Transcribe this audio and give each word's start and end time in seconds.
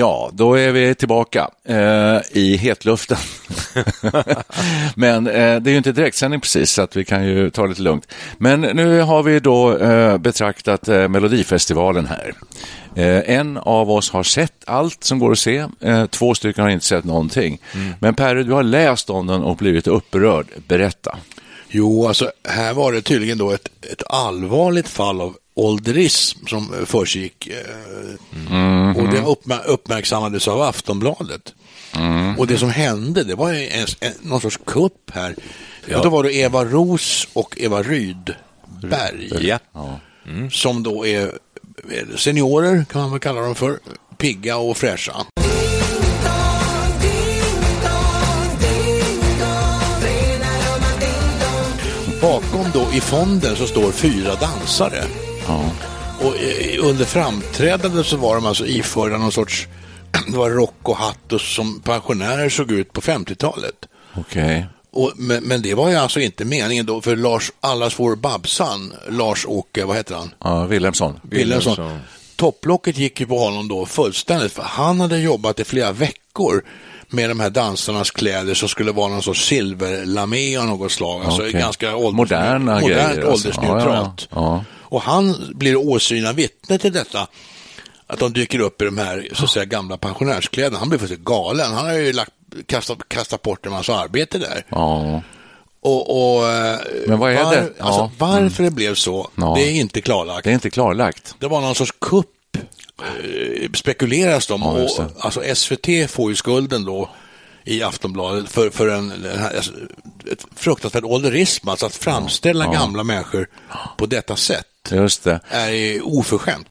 Ja, 0.00 0.30
då 0.32 0.54
är 0.54 0.72
vi 0.72 0.94
tillbaka 0.94 1.50
eh, 1.64 2.18
i 2.32 2.56
hetluften. 2.56 3.18
Men 4.94 5.26
eh, 5.26 5.32
det 5.32 5.70
är 5.70 5.72
ju 5.72 5.76
inte 5.76 5.92
direktsändning 5.92 6.40
precis, 6.40 6.70
så 6.70 6.82
att 6.82 6.96
vi 6.96 7.04
kan 7.04 7.26
ju 7.26 7.50
ta 7.50 7.62
det 7.62 7.68
lite 7.68 7.82
lugnt. 7.82 8.12
Men 8.38 8.60
nu 8.60 9.00
har 9.00 9.22
vi 9.22 9.40
då 9.40 9.78
eh, 9.78 10.18
betraktat 10.18 10.88
eh, 10.88 11.08
Melodifestivalen 11.08 12.06
här. 12.06 12.32
Eh, 12.94 13.36
en 13.36 13.56
av 13.56 13.90
oss 13.90 14.10
har 14.10 14.22
sett 14.22 14.64
allt 14.66 15.04
som 15.04 15.18
går 15.18 15.32
att 15.32 15.38
se, 15.38 15.66
eh, 15.80 16.06
två 16.06 16.34
stycken 16.34 16.64
har 16.64 16.70
inte 16.70 16.86
sett 16.86 17.04
någonting. 17.04 17.58
Mm. 17.74 17.94
Men 18.00 18.14
Perry, 18.14 18.42
du 18.42 18.52
har 18.52 18.62
läst 18.62 19.10
om 19.10 19.26
den 19.26 19.42
och 19.42 19.56
blivit 19.56 19.86
upprörd. 19.86 20.46
Berätta. 20.66 21.18
Jo, 21.68 22.08
alltså 22.08 22.32
här 22.48 22.74
var 22.74 22.92
det 22.92 23.02
tydligen 23.02 23.38
då 23.38 23.50
ett, 23.50 23.68
ett 23.92 24.02
allvarligt 24.06 24.88
fall 24.88 25.20
av 25.20 25.36
ålderism 25.54 26.46
som 26.46 26.74
försiggick. 26.86 27.48
Mm. 28.48 28.96
Och 28.96 29.08
det 29.08 29.20
uppmär 29.20 29.66
uppmärksammades 29.66 30.48
av 30.48 30.62
Aftonbladet. 30.62 31.54
Mm. 31.96 32.38
Och 32.38 32.46
det 32.46 32.58
som 32.58 32.70
hände, 32.70 33.24
det 33.24 33.34
var 33.34 33.52
en, 33.52 33.86
en, 34.00 34.12
någon 34.20 34.40
sorts 34.40 34.58
kupp 34.66 35.10
här. 35.12 35.34
Ja. 35.86 35.98
Och 35.98 36.04
då 36.04 36.10
var 36.10 36.22
det 36.22 36.34
Eva 36.34 36.64
Ros 36.64 37.28
och 37.32 37.54
Eva 37.60 37.82
Rydberg. 37.82 39.48
Ja. 39.72 40.00
Mm. 40.26 40.50
Som 40.50 40.82
då 40.82 41.06
är 41.06 41.32
seniorer, 42.16 42.84
kan 42.92 43.00
man 43.00 43.10
väl 43.10 43.20
kalla 43.20 43.40
dem 43.40 43.54
för. 43.54 43.78
Pigga 44.18 44.56
och 44.56 44.76
fräscha. 44.76 45.26
Bakom 52.22 52.66
då 52.72 52.88
i 52.92 53.00
fonden 53.00 53.56
så 53.56 53.66
står 53.66 53.92
fyra 53.92 54.34
dansare. 54.34 55.04
Ja. 55.50 55.70
Och 56.26 56.34
under 56.88 57.04
framträdandet 57.04 58.06
så 58.06 58.16
var 58.16 58.34
de 58.34 58.46
alltså 58.46 58.66
iförda 58.66 59.18
någon 59.18 59.32
sorts 59.32 59.68
det 60.26 60.36
var 60.36 60.50
rock 60.50 60.76
och 60.82 60.96
hatt 60.96 61.32
och 61.32 61.40
som 61.40 61.80
pensionärer 61.80 62.48
såg 62.48 62.72
ut 62.72 62.92
på 62.92 63.00
50-talet. 63.00 63.74
Okej. 64.14 64.66
Okay. 64.90 65.12
men, 65.16 65.44
men, 65.44 65.62
det 65.62 65.74
var 65.74 65.88
ju 65.88 65.96
alltså 65.96 66.20
inte 66.20 66.44
meningen 66.44 66.86
då, 66.86 67.00
för 67.00 67.16
Lars, 67.16 67.52
allas 67.60 67.98
vår 67.98 68.16
Babsan, 68.16 68.92
Lars-Åke, 69.08 69.84
vad 69.84 69.96
heter 69.96 70.14
han? 70.14 70.30
Ja, 70.44 70.66
Wilhelmsson. 70.66 71.20
Wilhelmsson. 71.22 72.00
Topplocket 72.36 72.98
gick 72.98 73.20
ju 73.20 73.26
på 73.26 73.38
honom 73.38 73.68
då 73.68 73.86
fullständigt, 73.86 74.52
för 74.52 74.62
han 74.62 75.00
hade 75.00 75.18
jobbat 75.18 75.60
i 75.60 75.64
flera 75.64 75.92
veckor 75.92 76.64
med 77.08 77.30
de 77.30 77.40
här 77.40 77.50
dansarnas 77.50 78.10
kläder 78.10 78.54
som 78.54 78.68
skulle 78.68 78.92
vara 78.92 79.08
någon 79.08 79.22
sorts 79.22 79.44
silverlamé 79.44 80.56
av 80.56 80.66
något 80.66 80.92
slag. 80.92 81.24
Alltså 81.24 81.42
okay. 81.42 81.60
ganska 81.60 81.96
ålders 81.96 82.16
Moderna 82.16 82.80
modernt 82.80 83.14
grejer, 83.14 83.28
åldersneutralt. 83.28 83.96
Alltså. 83.96 84.28
Ja, 84.30 84.40
ja, 84.40 84.64
ja. 84.64 84.64
Och 84.90 85.02
han 85.02 85.52
blir 85.54 85.76
åsyna 85.76 86.32
vittne 86.32 86.78
till 86.78 86.92
detta. 86.92 87.28
Att 88.06 88.18
de 88.18 88.32
dyker 88.32 88.58
upp 88.58 88.82
i 88.82 88.84
de 88.84 88.98
här 88.98 89.28
så 89.32 89.44
att 89.44 89.50
säga, 89.50 89.64
gamla 89.64 89.96
pensionärskläderna. 89.96 90.78
Han 90.78 90.88
blir 90.88 90.98
fullständigt 90.98 91.26
galen. 91.26 91.72
Han 91.72 91.86
har 91.86 91.92
ju 91.92 92.12
lagt, 92.12 92.32
kastat, 92.66 92.98
kastat 93.08 93.42
bort 93.42 93.66
en 93.66 93.72
massa 93.72 93.98
arbete 93.98 94.38
där. 94.38 94.64
Ja. 94.68 95.22
Och, 95.82 96.36
och, 96.36 96.42
Men 97.06 97.18
vad 97.18 97.32
är 97.32 97.44
var, 97.44 97.54
det? 97.54 97.72
Alltså, 97.78 98.00
mm. 98.00 98.12
Varför 98.18 98.62
det 98.62 98.70
blev 98.70 98.94
så, 98.94 99.30
det 99.56 99.62
är 99.62 99.70
inte 99.70 100.00
klarlagt. 100.00 100.44
Det 100.44 100.50
är 100.50 100.54
inte 100.54 100.70
klarlagt. 100.70 101.34
Det 101.38 101.48
var 101.48 101.60
någon 101.60 101.74
sorts 101.74 101.92
kupp, 102.00 102.56
eh, 102.98 103.70
spekuleras 103.74 104.46
de. 104.46 104.62
Ja, 104.62 104.68
och, 104.68 105.10
alltså 105.18 105.54
SVT 105.54 106.10
får 106.10 106.30
ju 106.30 106.36
skulden 106.36 106.84
då 106.84 107.10
i 107.70 107.82
Aftonbladet 107.82 108.48
för, 108.48 108.70
för 108.70 108.88
en, 108.88 109.12
alltså, 109.56 109.72
ett 110.32 110.46
fruktansvärt 110.56 111.04
ålderism, 111.04 111.68
alltså 111.68 111.86
att 111.86 111.96
framställa 111.96 112.64
ja. 112.64 112.72
gamla 112.72 113.04
människor 113.04 113.48
på 113.96 114.06
detta 114.06 114.36
sätt. 114.36 114.66
Just 114.90 115.24
det. 115.24 115.40
är 115.50 116.06
oförskämt. 116.06 116.68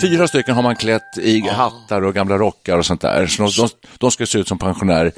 Fyra 0.00 0.28
stycken 0.28 0.54
har 0.54 0.62
man 0.62 0.76
klätt 0.76 1.18
i 1.18 1.38
ja. 1.38 1.52
hattar 1.52 2.02
och 2.02 2.14
gamla 2.14 2.38
rockar 2.38 2.78
och 2.78 2.86
sånt 2.86 3.00
där. 3.00 3.26
Så 3.26 3.42
de, 3.42 3.50
de, 3.56 3.68
de 3.98 4.10
ska 4.10 4.26
se 4.26 4.38
ut 4.38 4.48
som 4.48 4.58
pensionärer. 4.58 5.12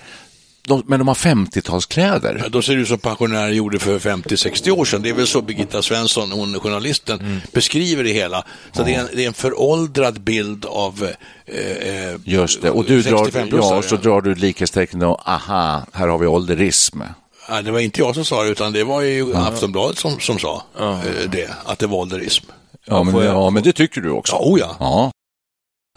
De, 0.66 0.82
men 0.86 0.98
de 0.98 1.08
har 1.08 1.14
50-talskläder. 1.14 2.40
Ja, 2.42 2.48
då 2.48 2.62
ser 2.62 2.76
ut 2.76 2.88
som 2.88 2.98
pensionärer 2.98 3.50
gjorde 3.52 3.78
för 3.78 3.98
50-60 3.98 4.70
år 4.70 4.84
sedan. 4.84 5.02
Det 5.02 5.08
är 5.08 5.14
väl 5.14 5.26
så 5.26 5.42
Birgitta 5.42 5.82
Svensson, 5.82 6.32
hon 6.32 6.60
journalisten, 6.60 7.20
mm. 7.20 7.40
beskriver 7.52 8.04
det 8.04 8.10
hela. 8.10 8.44
Så 8.72 8.80
ja. 8.80 8.84
det, 8.84 8.94
är 8.94 9.00
en, 9.00 9.08
det, 9.14 9.24
är 9.24 9.26
en, 9.26 9.34
föråldrad 9.34 10.20
bild 10.20 10.64
av 10.64 11.08
eh, 11.46 11.60
eh 11.60 12.16
Just 12.24 12.62
det, 12.62 12.70
och 12.70 12.84
du 12.84 13.02
drar, 13.02 13.30
ja, 13.52 13.82
så 13.82 13.96
drar 13.96 14.20
du 14.20 14.34
likhetstecken 14.34 15.02
och 15.02 15.28
aha, 15.28 15.86
här 15.92 16.08
har 16.08 16.18
vi 16.18 16.26
ålderism. 16.26 17.00
Ja, 17.48 17.62
det 17.62 17.70
var 17.70 17.80
inte 17.80 18.00
jag 18.00 18.14
som 18.14 18.24
sa 18.24 18.42
det, 18.42 18.50
utan 18.50 18.72
det 18.72 18.84
var 18.84 19.00
ju 19.00 19.36
Aftonbladet 19.36 19.98
som, 19.98 20.20
som 20.20 20.38
sa 20.38 20.62
uh 20.80 21.00
det, 21.28 21.50
att 21.64 21.78
det 21.78 21.86
var 21.86 21.98
ålderism. 21.98 22.44
Ja, 22.84 23.02
men, 23.02 23.24
ja, 23.24 23.50
men 23.50 23.62
det 23.62 23.72
tycker 23.72 24.00
du 24.00 24.10
också. 24.10 24.36
Ja, 24.36 24.40
oh 24.42 24.60
ja. 24.60 25.10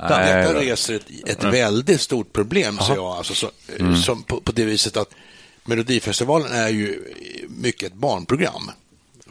Detta 0.08 0.54
reser 0.54 0.96
ett, 0.96 1.06
ett 1.26 1.44
mm. 1.44 1.52
väldigt 1.52 2.02
stort 2.02 2.34
problem, 2.34 2.78
ser 2.78 2.96
jag, 2.96 3.06
alltså, 3.06 3.34
så, 3.34 3.50
mm. 3.80 3.96
som, 3.96 4.24
på, 4.24 4.42
på, 4.42 4.52
det 4.52 4.66
viset 4.66 4.98
att 4.98 5.10
Melodifestivalen 5.64 6.52
är 6.52 6.70
ju 6.70 7.04
mycket 7.48 7.92
ett 7.92 7.98
barnprogram 7.98 8.72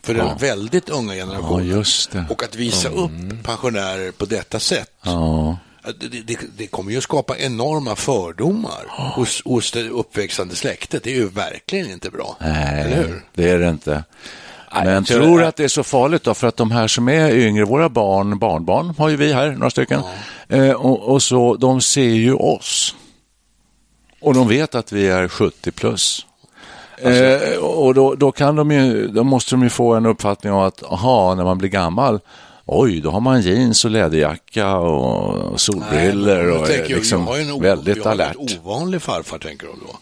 för 0.02 0.14
ja. 0.14 0.24
den 0.24 0.38
väldigt 0.38 0.88
unga 0.88 1.14
generationen. 1.14 1.84
Ja, 2.12 2.24
och 2.28 2.42
att 2.42 2.56
visa 2.56 2.88
mm. 2.88 3.00
upp 3.04 3.44
pensionärer 3.44 4.10
på 4.10 4.24
detta 4.24 4.60
sätt. 4.60 4.92
Ja. 5.02 5.58
Det, 6.00 6.08
det, 6.08 6.38
det, 6.56 6.66
kommer 6.66 6.90
ju 6.90 6.98
att 6.98 7.04
skapa 7.04 7.38
enorma 7.38 7.96
fördomar 7.96 8.84
oh. 8.98 9.14
hos, 9.14 9.42
hos 9.44 9.72
det 9.72 9.88
uppväxande 9.88 10.56
släktet. 10.56 11.04
Det 11.04 11.10
är 11.10 11.14
ju 11.14 11.28
verkligen 11.28 11.90
inte 11.90 12.10
bra. 12.10 12.36
Nej, 12.40 12.82
eller 12.82 12.96
hur? 12.96 13.24
det 13.34 13.50
är 13.50 13.58
det 13.58 13.68
inte. 13.68 14.04
Men 14.72 15.04
tror 15.04 15.42
att 15.42 15.56
det 15.56 15.64
är 15.64 15.68
så 15.68 15.82
farligt 15.82 16.24
då? 16.24 16.34
För 16.34 16.46
att 16.46 16.56
de 16.56 16.70
här 16.70 16.88
som 16.88 17.08
är 17.08 17.30
yngre, 17.30 17.64
våra 17.64 17.88
barn, 17.88 18.38
barnbarn 18.38 18.94
har 18.98 19.08
ju 19.08 19.16
vi 19.16 19.32
här, 19.32 19.50
några 19.50 19.70
stycken. 19.70 20.02
Ja. 20.48 20.56
Eh, 20.56 20.72
och, 20.72 21.02
och, 21.02 21.22
så, 21.22 21.54
de 21.54 21.80
ser 21.80 22.02
ju 22.02 22.34
oss. 22.34 22.94
Och 24.20 24.34
de 24.34 24.48
vet 24.48 24.74
att 24.74 24.92
vi 24.92 25.08
är 25.08 25.28
70 25.28 25.70
plus. 25.70 26.26
Alltså. 27.04 27.24
Eh, 27.24 27.58
och 27.58 27.94
då, 27.94 28.14
då, 28.14 28.32
kan 28.32 28.56
de 28.56 28.70
ju, 28.70 29.08
då 29.08 29.24
måste 29.24 29.54
de 29.54 29.62
ju 29.62 29.70
få 29.70 29.94
en 29.94 30.06
uppfattning 30.06 30.52
om 30.52 30.58
att, 30.60 30.82
aha, 30.82 31.34
när 31.34 31.44
man 31.44 31.58
blir 31.58 31.68
gammal, 31.68 32.20
oj, 32.66 33.00
då 33.00 33.10
har 33.10 33.20
man 33.20 33.40
jeans 33.40 33.84
och 33.84 33.90
läderjacka 33.90 34.76
och 34.76 35.60
solbriller 35.60 36.50
och 36.50 36.70
är 36.70 36.88
liksom 36.88 37.26
jag, 37.26 37.42
jag 37.42 37.62
väldigt 37.62 38.06
alert. 38.06 38.36
Jag 38.38 38.44
har 38.44 38.52
en 38.52 38.60
ovanlig 38.60 39.02
farfar, 39.02 39.38
tänker 39.38 39.66
de 39.66 39.80
då. 39.86 39.98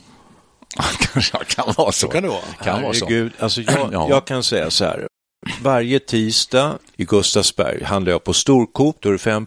Kanske 1.12 1.44
kan 1.44 1.74
vara 1.76 1.92
så. 1.92 2.08
kan 2.08 2.22
det 2.22 2.28
vara. 2.28 2.42
Kan 2.64 2.82
vara 2.82 2.94
så. 2.94 3.28
Alltså 3.38 3.60
jag, 3.60 3.88
ja. 3.92 4.06
jag 4.08 4.24
kan 4.24 4.42
säga 4.42 4.70
så 4.70 4.84
här. 4.84 5.06
Varje 5.62 5.98
tisdag 5.98 6.78
i 6.96 7.04
Gustavsberg 7.04 7.84
handlar 7.84 8.12
jag 8.12 8.24
på 8.24 8.32
Storkop. 8.32 8.96
Då 9.00 9.08
är 9.08 9.12
det 9.12 9.18
5 9.18 9.46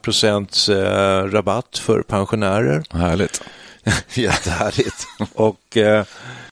eh, 0.70 1.32
rabatt 1.32 1.78
för 1.78 2.02
pensionärer. 2.02 2.84
Härligt. 2.90 3.42
Jättehärligt. 4.14 5.08
Och 5.34 5.78
eh, 5.78 6.04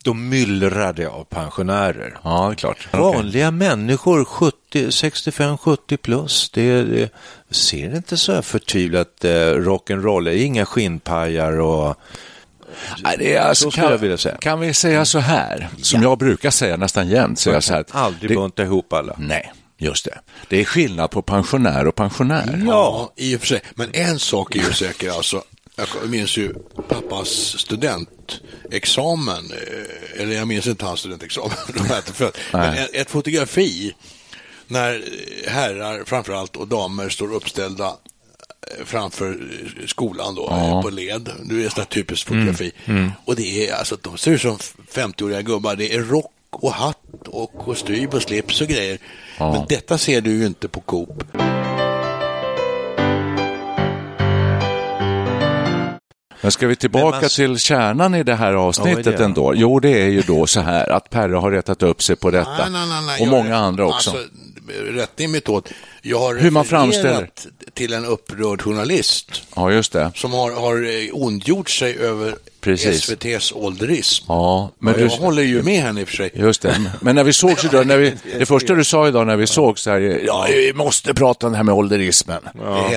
då 0.04 0.14
myllrar 0.14 0.94
det 0.94 1.06
av 1.06 1.24
pensionärer. 1.24 2.18
Ja, 2.24 2.46
det 2.48 2.54
är 2.54 2.56
klart. 2.56 2.88
Vanliga 2.94 3.48
okay. 3.48 3.58
människor, 3.58 4.24
65-70 4.24 5.98
plus. 5.98 6.50
Det, 6.50 6.84
det, 6.84 7.10
ser 7.50 7.96
inte 7.96 8.18
så 8.18 8.34
här 8.34 8.42
förtvivlat 8.42 9.26
eh, 9.26 9.30
rock'n'roll. 9.54 10.24
Det 10.24 10.40
är 10.40 10.46
inga 10.46 10.66
skinnpajar 10.66 11.60
och 11.60 11.96
Nej, 13.04 13.16
det 13.20 13.36
är 13.36 13.42
alltså, 13.42 13.64
Så 13.64 13.72
skulle 13.72 13.84
kan, 13.84 13.92
jag 13.92 14.00
vilja 14.00 14.18
säga. 14.18 14.38
Kan 14.38 14.60
vi 14.60 14.74
säga 14.74 15.06
så 15.06 15.20
här, 15.20 15.70
som 15.82 16.04
jag 16.04 16.18
brukar 16.18 16.52
säga 16.52 16.78
nästan 16.78 17.10
jämt, 17.10 17.40
säga 17.40 17.62
så 17.62 17.74
här. 17.74 17.86
Aldrig 17.92 18.32
det, 18.32 18.36
bunta 18.36 18.64
ihop 18.64 18.94
alla. 18.94 19.16
Nej, 19.18 19.54
just 19.78 20.06
det. 20.06 20.20
Det 20.50 20.62
är 20.62 20.66
skillnad 20.66 21.12
på 21.12 21.22
pensionär 21.22 21.88
och 21.88 21.96
pensionär. 21.96 22.64
Ja, 22.68 23.14
i 23.16 23.36
och 23.36 23.40
för 23.40 23.48
sig. 23.48 23.62
Men 23.76 23.90
en 23.94 24.20
sak 24.20 24.56
är 24.56 24.60
ju 24.60 24.74
säker 24.74 25.12
alltså. 25.12 25.44
Jag 25.78 26.10
minns 26.10 26.38
ju 26.38 26.54
pappas 26.88 27.30
studentexamen, 27.60 29.52
eh, 29.52 30.22
eller 30.22 30.36
jag 30.36 30.48
minns 30.48 30.68
inte 30.68 30.86
hans 30.86 31.00
studentexamen, 31.00 31.58
men 32.52 32.78
ett, 32.94 33.12
fotografi 33.12 33.96
när 34.68 35.04
herrar 35.48 36.04
framförallt 36.06 36.56
och 36.56 36.68
damer 36.68 37.10
står 37.10 37.34
uppställda 37.34 37.86
eh, 37.86 37.94
framför 38.86 39.38
skolan 39.88 40.36
då, 40.36 40.48
Ja. 40.50 40.82
på 40.82 40.90
led. 40.90 41.30
Du 41.44 41.66
är 41.66 41.70
sådär 41.70 41.86
typiskt 41.86 42.28
fotografi. 42.28 42.72
Och 43.26 43.36
det 43.36 43.68
är, 43.70 43.74
alltså 43.76 43.98
de 44.02 44.18
ser 44.18 44.32
ut 44.32 44.42
som 44.42 44.58
50-åriga 44.94 45.42
gubbar. 45.42 45.76
Det 45.76 45.94
är 45.96 46.00
rock 46.04 46.32
och 46.52 46.72
hatt 46.74 47.28
och 47.28 47.52
kostym 47.66 48.10
och 48.10 48.22
slips 48.22 48.62
och 48.62 48.68
grejer. 48.68 48.98
Men 49.40 49.66
detta 49.70 49.98
ser 49.98 50.22
du 50.22 50.32
ju 50.32 50.46
inte 50.46 50.68
på 50.68 50.80
Coop. 50.82 51.24
Men 56.42 56.52
ska 56.52 56.68
vi 56.68 56.76
tillbaka 56.76 57.18
man- 57.22 57.30
till 57.30 57.58
kärnan 57.60 58.16
i 58.16 58.24
det 58.24 58.36
här 58.36 58.52
Ja, 58.54 58.60
avsnittet 58.60 59.08
är 59.08 59.18
det? 59.18 59.24
ändå? 59.24 59.54
Jo, 59.56 59.80
det 59.80 59.90
är 60.02 60.08
ju 60.08 60.22
då 60.22 60.48
så 60.48 60.60
här 60.62 60.90
att 60.90 61.10
Perre 61.10 61.36
har 61.36 61.52
rättat 61.52 61.84
upp 61.84 62.02
sig 62.04 62.16
på 62.16 62.32
detta. 62.32 62.50
Nej, 62.52 62.70
nej, 62.72 62.88
nej, 62.90 63.02
nej. 63.08 63.22
och 63.22 63.28
Jag- 63.28 63.32
många 63.32 63.58
andra 63.58 63.86
också. 63.88 64.12
Alltså, 64.12 64.26
rätt 64.94 65.30
mitt 65.30 65.50
åt. 65.50 65.70
Jag 66.02 66.20
har 66.20 66.36
Hur 66.36 66.52
man 66.52 66.66
framställer. 66.66 67.30
till 67.74 67.94
en 67.94 68.06
upprörd 68.06 68.62
journalist 68.62 69.42
Ja, 69.56 69.72
just 69.72 69.92
det. 69.92 70.12
som 70.16 70.32
har, 70.34 70.52
har 70.52 70.76
eh, 70.84 71.10
ondgjort 71.14 71.70
sig 71.70 71.98
över 71.98 72.36
Precis. 72.62 73.04
SVTs 73.10 73.52
ålderism. 73.56 74.26
Ja, 74.28 74.72
men 74.80 74.94
Ja, 74.94 75.00
du, 75.00 75.04
jag 75.06 75.12
håller 75.18 75.44
ju 75.44 75.64
med 75.64 75.82
henne 75.82 76.02
i 76.02 76.04
och 76.04 76.08
för 76.08 76.16
sig. 76.16 76.32
Just 76.34 76.62
det. 76.62 76.82
Men 77.02 77.16
när 77.16 77.24
vi 77.24 77.34
sågs 77.34 77.66
idag, 77.66 77.88
när 77.88 77.98
vi, 77.98 78.14
det 78.40 78.46
första 78.46 78.74
du 78.74 78.84
sa 78.84 79.08
idag 79.08 79.28
när 79.28 79.36
vi 79.36 79.48
såg 79.48 79.80
så 79.80 79.90
här, 79.90 80.22
ja, 80.26 80.46
vi 80.50 80.74
måste 80.74 81.14
prata 81.14 81.46
om 81.48 81.52
det 81.52 81.58
här 81.58 81.64
med 81.64 81.76
ålderismen. 81.76 82.42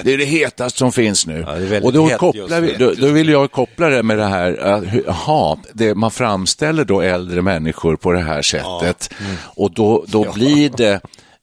Det 0.04 0.12
är 0.12 0.18
det 0.18 0.24
hetaste 0.24 0.78
som 0.78 0.92
finns 0.92 1.26
nu. 1.26 1.44
Ja, 1.70 1.80
och 1.82 1.92
då 1.92 2.08
kopplar 2.08 2.60
vi, 2.60 2.72
då, 2.78 2.92
då 2.96 3.06
vill 3.06 3.28
jag 3.28 3.52
koppla 3.52 3.88
det 3.88 4.02
med 4.02 4.18
det 4.18 4.26
här, 4.26 4.56
att, 4.58 4.84
jaha, 5.06 5.58
det, 5.72 5.94
man 5.94 6.10
framställer 6.10 6.84
då 6.84 7.00
äldre 7.00 7.42
människor 7.42 7.96
på 7.96 8.12
det 8.12 8.20
här 8.22 8.42
sättet 8.42 9.10
Mm. 9.20 9.36
och 9.44 9.70
då, 9.72 10.04
då 10.08 10.32
blir 10.32 10.70
det 10.76 11.00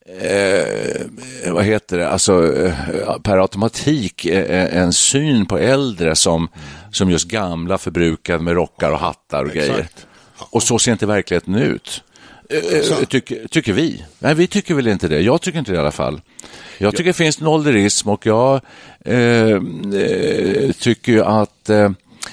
Eh, 0.08 1.52
vad 1.52 1.64
heter 1.64 1.98
det, 1.98 2.08
alltså 2.08 2.56
eh, 2.56 3.18
per 3.22 3.38
automatik 3.38 4.24
eh, 4.24 4.76
en 4.76 4.92
syn 4.92 5.46
på 5.46 5.58
äldre 5.58 6.16
som, 6.16 6.48
som 6.92 7.10
just 7.10 7.28
gamla 7.28 7.78
förbrukade 7.78 8.42
med 8.42 8.54
rockar 8.54 8.92
och 8.92 8.98
hattar 8.98 9.44
och 9.44 9.50
grejer. 9.50 9.88
Och 10.38 10.62
så 10.62 10.78
ser 10.78 10.92
inte 10.92 11.06
verkligheten 11.06 11.54
ut. 11.54 12.02
Eh, 12.50 13.06
tycker, 13.08 13.48
tycker 13.48 13.72
vi. 13.72 14.04
Nej, 14.18 14.34
vi 14.34 14.46
tycker 14.46 14.74
väl 14.74 14.86
inte 14.86 15.08
det. 15.08 15.20
Jag 15.20 15.40
tycker 15.40 15.58
inte 15.58 15.72
det 15.72 15.76
i 15.76 15.80
alla 15.80 15.90
fall. 15.90 16.20
Jag 16.78 16.92
tycker 16.92 17.04
det 17.04 17.12
finns 17.12 17.40
en 17.40 17.46
ålderism 17.46 18.08
och 18.08 18.26
jag 18.26 18.60
eh, 19.04 19.18
eh, 19.18 20.72
tycker 20.78 21.12
ju 21.12 21.24
att 21.24 21.68
eh, 21.68 21.90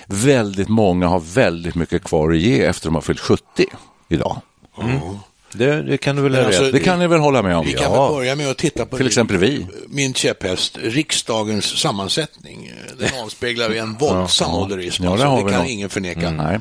väldigt 0.08 0.70
många 0.70 1.08
har 1.08 1.20
väldigt 1.20 1.76
mycket 1.76 2.04
kvar 2.04 2.32
att 2.32 2.38
ge 2.38 2.64
efter 2.64 2.88
de 2.88 2.96
har 2.96 3.02
fyllt 3.02 3.20
70 3.20 3.44
idag. 4.10 4.42
Det, 5.58 5.82
det 5.82 5.98
kan 5.98 6.16
du 6.16 6.22
väl 6.22 6.46
alltså, 6.46 6.72
Det 6.72 6.80
kan 6.80 7.00
ni 7.00 7.08
väl 7.08 7.20
hålla 7.20 7.42
med 7.42 7.58
om? 7.58 7.66
Vi 7.66 7.74
kan 7.74 7.84
Ja. 7.94 8.06
väl 8.08 8.16
börja 8.16 8.36
med 8.36 8.50
att 8.52 8.58
titta 8.58 8.86
på 8.86 8.98
Till 8.98 9.08
exempel 9.08 9.38
vi. 9.38 9.66
min 9.88 10.14
käpphäst, 10.14 10.78
riksdagens 10.84 11.66
sammansättning. 11.66 12.74
Den 13.00 13.10
avspeglar 13.24 13.70
ju 13.70 13.78
en 13.78 13.94
våldsam 13.94 14.56
ålderism. 14.56 15.04
Ja, 15.04 15.10
det 15.18 15.24
alltså, 15.26 15.46
det 15.46 15.52
kan 15.52 15.62
nog. 15.62 15.70
ingen 15.70 15.90
förneka. 15.90 16.32
Nej. 16.32 16.60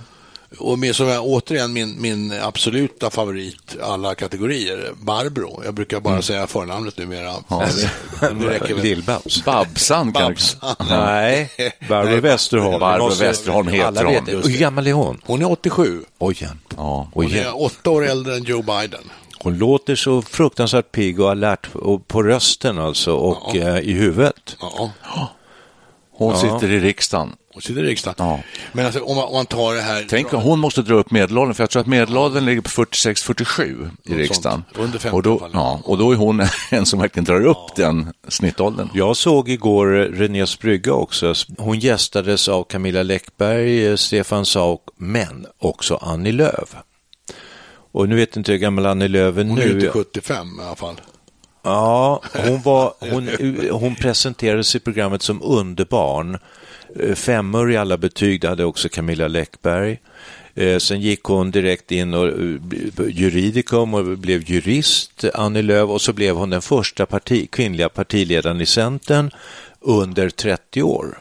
Och 0.59 0.79
med, 0.79 0.97
som 0.97 1.09
jag, 1.09 1.25
återigen 1.25 1.73
min, 1.73 2.01
min 2.01 2.33
absoluta 2.43 3.11
favorit 3.11 3.77
alla 3.83 4.15
kategorier, 4.15 4.93
Barbro. 5.03 5.63
Jag 5.65 5.75
brukar 5.75 6.01
bara 6.01 6.23
säga 6.23 6.47
förnamnet 6.47 6.99
numera. 6.99 7.33
det, 7.49 7.91
det 8.21 8.49
räcker 8.49 8.75
väl. 8.75 8.85
Lill-Babs. 8.85 9.45
Babsan 9.45 10.13
kan 10.13 10.33
Babsan. 10.33 10.77
Nej, 10.89 11.51
Barbro 11.89 12.21
Westerholm. 12.21 12.81
Barbro 12.81 13.15
Westerholm 13.15 13.69
heter 13.69 13.87
alla 13.87 14.05
hon. 14.05 14.25
vet. 14.25 14.29
Hur 14.29 14.59
gammal 14.59 14.87
är 14.87 14.93
hon? 14.93 15.21
Hon 15.25 15.43
är 15.43 15.51
87. 15.51 16.05
Oj, 16.19 16.37
ja. 16.41 16.49
Ja. 16.77 17.09
Hon 17.15 17.25
Oj, 17.27 17.39
är 17.39 17.63
åtta 17.63 17.91
år 17.91 18.07
äldre 18.07 18.35
än 18.35 18.45
Joe 18.45 18.63
Biden. 18.63 19.03
Hon 19.39 19.59
låter 19.59 19.95
så 19.95 20.23
fruktansvärt 20.23 20.93
pigg 20.93 21.21
och 21.21 21.31
alert 21.31 21.69
och 21.75 22.09
på 22.09 22.23
rösten 22.23 22.79
alltså 22.79 23.13
och 23.15 23.57
eh, 23.57 23.79
i 23.79 23.93
huvudet. 23.93 24.57
Ja, 24.61 24.91
Hon 26.17 26.37
sitter 26.37 26.71
i 26.71 26.81
riksdagen. 26.81 27.33
Hon 27.55 27.63
sitter 27.63 27.85
i 27.85 27.87
riksdagen. 27.87 28.15
Ja. 28.19 28.41
Men 28.73 28.87
alltså, 28.87 29.01
om, 29.01 29.17
man, 29.17 29.25
om 29.25 29.33
man 29.35 29.47
tar 29.47 29.75
det 29.75 29.81
här... 29.81 30.07
Tänk 30.09 30.33
om 30.33 30.43
hon 30.43 30.59
måste 30.61 30.83
dra 30.83 30.95
upp 30.95 31.11
medelåldern, 31.11 31.55
för 31.55 31.63
jag 31.63 31.71
tror 31.71 31.81
att 31.81 31.87
medelåldern 31.87 32.45
ligger 32.45 32.61
på 32.61 32.69
46-47 32.69 33.91
i 34.05 34.15
riksdagen. 34.15 34.65
sånt. 34.73 34.85
Under 34.85 34.99
50 34.99 35.17
och, 35.17 35.23
då, 35.23 35.39
fall. 35.39 35.51
ja, 35.53 35.81
och 35.85 35.99
då 35.99 36.13
är 36.13 36.17
hon 36.17 36.43
en 36.71 36.87
som 36.87 36.99
verkligen 37.01 37.25
drar 37.25 37.41
upp 37.47 37.77
den 37.77 38.13
snittåldern. 38.29 38.89
Jag 38.95 39.17
såg 39.17 39.49
igår 39.49 40.01
eh, 40.01 40.05
Renés 40.05 40.59
brygga 40.59 40.93
också. 40.93 41.35
Hon 41.59 41.79
gästades 41.79 42.49
av 42.49 42.65
Camilla 42.65 43.03
Läckberg, 43.03 43.87
eh, 43.87 43.97
Stefan 43.97 44.47
Sauk, 44.47 44.81
men 44.97 45.47
också 45.59 45.99
Annie 46.03 46.33
Lööf. 46.33 46.75
Och 47.93 48.09
nu 48.09 48.17
vet 48.17 48.37
inte 48.37 48.53
jag 48.53 48.59
hur 48.59 48.63
gammal 48.63 48.87
Annie 48.87 49.09
Lööf 49.09 49.37
är 49.39 49.45
Hon 49.45 49.59
är 49.59 49.67
nu. 49.67 49.71
ute 49.73 49.89
75 49.89 50.47
i 50.61 50.65
alla 50.67 50.77
fall. 50.77 51.01
Ja, 51.63 52.23
hon, 52.33 52.63
var, 52.63 52.95
hon, 53.01 53.29
hon 53.71 53.95
presenterades 53.95 54.77
i 54.77 54.81
programmet 54.81 55.23
som 55.23 55.43
underbarn. 55.43 56.39
Eh, 57.01 57.15
femmor 57.15 57.73
i 57.73 57.77
alla 57.77 57.97
betyg, 57.97 58.41
det 58.41 58.49
hade 58.49 58.65
också 58.65 58.89
Camilla 58.89 59.29
Läckberg. 59.29 60.01
Eh, 60.55 60.79
sen 60.79 61.01
gick 61.01 61.23
hon 61.23 61.51
direkt 61.51 61.93
in 61.93 62.15
och 62.15 62.29
eh, 62.29 63.09
juridikum 63.09 63.95
och 63.95 64.19
blev 64.19 64.51
jurist, 64.51 65.25
Annie 65.35 65.63
Lööf, 65.63 65.91
och 65.91 66.01
så 66.01 66.13
blev 66.13 66.37
hon 66.37 66.51
den 66.51 66.63
första 66.63 67.07
parti, 67.07 67.51
kvinnliga 67.51 67.89
partiledaren 67.89 68.61
i 68.61 68.67
Centern 68.67 69.31
under 69.81 70.31
30 70.31 70.83
år. 70.83 71.19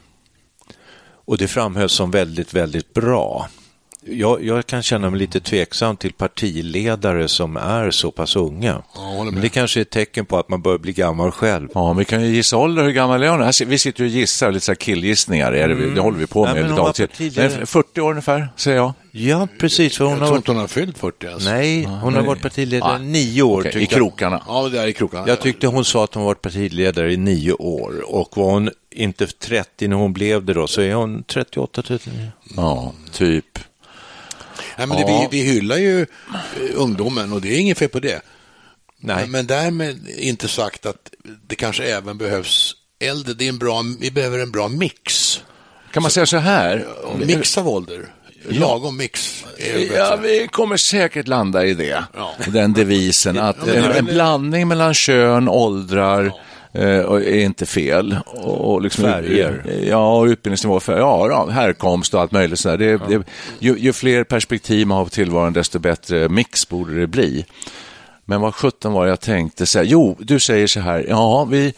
Och 1.26 1.38
det 1.38 1.48
framhölls 1.48 1.94
som 1.94 2.12
väldigt, 2.12 2.54
väldigt 2.54 2.94
bra. 2.94 3.50
Jag, 4.06 4.46
jag 4.46 4.66
kan 4.66 4.84
känna 4.84 5.10
mig 5.10 5.20
lite 5.20 5.40
tveksam 5.40 5.98
till 5.98 6.14
partiledare 6.14 7.28
som 7.28 7.58
är 7.58 7.92
så 7.92 8.12
pass 8.12 8.36
unga. 8.36 8.84
Men 9.32 9.42
det 9.42 9.50
kanske 9.50 9.80
är 9.80 9.82
ett 9.82 9.90
tecken 9.90 10.26
på 10.26 10.38
att 10.38 10.50
man 10.50 10.62
börjar 10.62 10.78
bli 10.78 10.94
gammal 10.94 11.32
själv. 11.32 11.70
Ja, 11.74 11.94
vi 11.94 12.06
kan 12.06 12.22
ju 12.22 12.36
gissa 12.36 12.58
ålder, 12.58 12.84
hur 12.84 12.92
gammal 12.92 13.24
är 13.24 13.30
hon? 13.30 13.42
Här 13.42 13.66
Vi 13.66 13.78
sitter 13.78 14.04
ju 14.04 14.10
och 14.10 14.16
gissar, 14.16 14.52
lite 14.52 14.66
så 14.66 14.72
här 14.72 14.76
killgissningar, 14.76 15.52
är 15.52 15.68
det, 15.68 15.94
det 15.94 16.02
håller 16.02 16.18
vi 16.18 16.28
på 16.28 16.46
Nej, 16.46 16.54
med 16.54 16.64
men 16.64 16.80
och 16.80 16.96
till. 16.96 17.08
partiledare. 17.08 17.58
Men 17.58 17.68
40 17.68 18.02
år 18.02 18.10
ungefär, 18.10 18.50
säger 18.56 18.78
jag. 18.78 18.94
Ja, 19.12 19.48
precis. 19.60 19.98
För 19.98 20.06
hon 20.06 20.14
Jag 20.14 20.20
har 20.20 20.28
tror 20.28 20.38
inte 20.38 20.52
hon 20.52 20.60
har 20.60 20.68
fyllt 20.68 20.98
40 20.98 21.26
ens. 21.28 21.46
Nej, 21.46 21.84
hon 21.84 22.16
har 22.16 22.22
varit 22.22 22.42
partiledare 22.42 23.04
i 23.04 23.06
nio 23.06 23.42
år. 23.42 23.60
Okej, 23.68 23.84
I 23.84 23.86
krokarna. 23.86 24.44
Ja, 24.48 24.70
det 24.70 24.80
är 24.80 24.88
i 24.88 24.94
krokarna. 24.94 25.28
Jag 25.28 25.40
tyckte 25.42 25.68
hon 25.68 25.86
sa 25.86 26.04
att 26.04 26.14
hon 26.14 26.24
varit 26.24 26.42
partiledare 26.42 27.14
i 27.14 27.18
nio 27.18 27.54
år 27.54 28.04
och 28.06 28.38
var 28.38 28.52
hon 28.52 28.70
inte 28.92 29.28
30 29.28 29.88
när 29.88 29.96
hon 29.96 30.14
blev 30.14 30.46
det 30.46 30.54
då 30.54 30.68
så 30.68 30.82
är 30.82 30.94
hon 30.94 31.24
38, 31.24 31.82
39. 31.82 32.28
Ja, 32.56 32.94
typ. 33.12 33.60
Nej, 34.78 34.88
men 34.88 34.98
det, 34.98 35.04
Ja. 35.12 35.28
vi, 35.32 35.38
vi 35.42 35.52
hyllar 35.52 35.78
ju 35.78 36.02
eh, 36.02 36.06
ungdomen 36.76 37.34
och 37.34 37.42
det 37.42 37.56
är 37.56 37.60
inget 37.60 37.78
fel 37.78 37.90
på 37.90 38.00
det. 38.00 38.22
Nej. 39.00 39.28
Men, 39.28 39.48
därmed 39.48 40.10
inte 40.18 40.48
sagt 40.48 40.86
att 40.86 41.10
det 41.48 41.56
kanske 41.56 41.84
även 41.84 42.18
behövs 42.18 42.76
äldre. 43.00 43.34
Det 43.34 43.46
är 43.46 43.50
en 43.50 43.58
bra, 43.58 43.84
vi 44.00 44.12
behöver 44.12 44.40
en 44.40 44.52
bra 44.52 44.68
mix. 44.68 45.40
Kan 45.92 46.04
man 46.04 46.12
säga 46.12 46.26
så 46.26 46.38
här? 46.38 46.88
Mix 47.26 47.58
av 47.58 47.70
ålder. 47.70 48.08
Lagom 48.48 48.98
mix. 48.98 49.46
Ja, 49.96 50.16
vi 50.16 50.48
kommer 50.52 50.78
säkert 50.78 51.28
landa 51.28 51.66
i 51.66 51.74
det. 51.74 52.04
Ja. 52.16 52.34
Den 52.48 52.74
devisen 52.74 53.40
att 53.40 53.68
en, 53.68 53.84
en 53.84 54.06
blandning 54.06 54.68
mellan 54.68 54.94
kön, 54.94 55.50
åldrar 55.50 56.26
eh, 56.26 56.34
och 57.06 57.22
är 57.22 57.44
inte 57.44 57.66
fel. 57.66 58.18
Och, 58.26 58.74
och 58.74 58.82
liksom, 58.82 59.04
Färger. 59.04 59.64
Ja, 59.90 60.26
utbildningsnivå, 60.28 60.80
för, 60.80 60.98
ja, 60.98 61.28
ja, 61.30 61.50
härkomst 61.50 62.14
och 62.14 62.22
allt 62.22 62.32
möjligt. 62.32 62.60
Så 62.60 62.78
det, 62.78 62.98
det, 63.08 63.24
ju, 63.60 63.78
ju 63.78 63.94
fler 63.94 64.24
perspektiv 64.24 64.88
man 64.88 64.98
har 64.98 65.04
på 65.04 65.10
tillvaron, 65.10 65.54
desto 65.54 65.80
bättre 65.80 66.30
mix 66.30 66.70
borde 66.70 67.00
det 67.00 67.08
bli. 67.08 67.46
Men 68.26 68.42
vad 68.42 68.56
sjutton 68.56 68.94
var 68.94 69.06
jag 69.06 69.20
tänkte 69.20 69.66
säga? 69.66 69.84
Jo, 69.84 70.18
du 70.20 70.40
säger 70.40 70.68
så 70.68 70.80
här, 70.80 71.06
ja, 71.10 71.46
vi, 71.46 71.74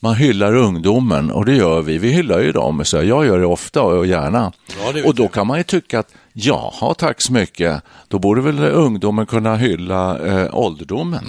man 0.00 0.14
hyllar 0.14 0.56
ungdomen 0.56 1.30
och 1.30 1.44
det 1.44 1.56
gör 1.56 1.82
vi. 1.82 1.98
Vi 1.98 2.08
hyllar 2.12 2.40
ju 2.40 2.52
dem, 2.52 2.84
så 2.84 2.96
jag 2.96 3.26
gör 3.26 3.38
det 3.38 3.46
ofta 3.46 3.82
och 3.82 4.06
gärna. 4.06 4.52
Ja, 4.82 5.02
och 5.04 5.14
då 5.14 5.28
kan 5.28 5.46
man 5.46 5.58
ju 5.58 5.64
tycka 5.64 5.98
att 5.98 6.14
jaha, 6.32 6.94
tack 6.94 7.20
så 7.20 7.32
mycket. 7.32 7.82
Då 8.08 8.18
borde 8.18 8.40
väl 8.40 8.58
ungdomen 8.58 9.26
kunna 9.26 9.56
hylla 9.56 10.18
eh, 10.26 10.54
ålderdomen. 10.54 11.24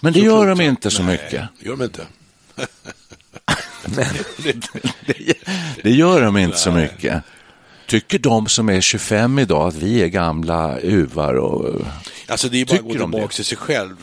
Men 0.00 0.12
det 0.12 0.20
gör 0.20 0.46
de 0.46 0.60
inte 0.60 0.90
så 0.90 1.02
mycket. 1.02 1.32
Mm. 1.32 1.48
Nej, 1.54 1.66
gör 1.66 1.76
de 1.76 1.82
inte. 1.84 2.06
Det, 5.06 5.34
det 5.82 5.90
gör 5.90 6.22
de 6.22 6.36
inte 6.36 6.58
så 6.58 6.72
mycket. 6.72 7.22
Tycker 7.86 8.18
de 8.18 8.48
som 8.48 8.68
är 8.68 8.80
25 8.80 9.38
idag 9.38 9.68
att 9.68 9.74
vi 9.74 10.02
är 10.02 10.06
gamla 10.06 10.78
uvar 10.78 11.34
och... 11.34 11.80
Alltså 12.26 12.48
det 12.48 12.60
är 12.60 12.66
bara 12.66 12.76
att 12.76 12.82
gå 12.82 12.90
tillbaka 12.90 13.26
det? 13.26 13.32
till 13.32 13.44
sig 13.44 13.58
själv. 13.58 13.96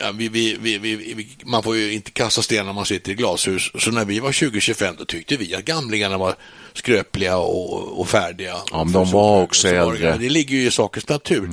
Ja, 0.00 0.12
vi, 0.12 0.28
vi, 0.28 0.78
vi, 0.78 1.28
man 1.44 1.62
får 1.62 1.76
ju 1.76 1.92
inte 1.92 2.10
kasta 2.10 2.42
sten 2.42 2.66
när 2.66 2.72
man 2.72 2.84
sitter 2.84 3.12
i 3.12 3.14
glashus. 3.14 3.70
Så 3.78 3.90
när 3.90 4.04
vi 4.04 4.20
var 4.20 4.32
20-25 4.32 4.94
då 4.98 5.04
tyckte 5.04 5.36
vi 5.36 5.54
att 5.54 5.64
gamlingarna 5.64 6.18
var 6.18 6.34
skröpliga 6.72 7.36
och, 7.36 8.00
och 8.00 8.08
färdiga. 8.08 8.54
Ja, 8.70 8.84
men 8.84 8.92
de 8.92 9.10
var 9.10 9.42
också 9.42 9.68
så 9.68 9.74
äldre. 9.74 10.16
Det 10.16 10.28
ligger 10.28 10.56
ju 10.56 10.66
i 10.66 10.70
sakens 10.70 11.08
natur. 11.08 11.50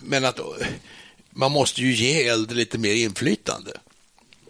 Men 0.00 0.24
att 0.24 0.40
man 1.32 1.52
måste 1.52 1.80
ju 1.80 1.92
ge 1.92 2.28
äldre 2.28 2.56
lite 2.56 2.78
mer 2.78 2.94
inflytande, 2.94 3.70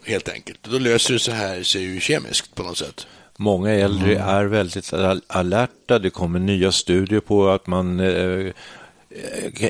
helt 0.05 0.29
enkelt. 0.29 0.59
Då 0.63 0.77
löser 0.79 1.13
det 1.13 1.19
så 1.19 1.31
här 1.31 1.63
sig 1.63 1.81
ju 1.81 1.99
kemiskt 1.99 2.55
på 2.55 2.63
något 2.63 2.77
sätt. 2.77 3.07
Många 3.37 3.69
äldre 3.71 4.11
Mm. 4.15 4.27
är 4.29 4.45
väldigt 4.45 4.93
al- 4.93 5.21
alerta. 5.27 5.99
Det 5.99 6.09
kommer 6.09 6.39
nya 6.39 6.71
studier 6.71 7.19
på 7.19 7.49
att 7.49 7.67
man 7.67 7.99
eh, 7.99 8.51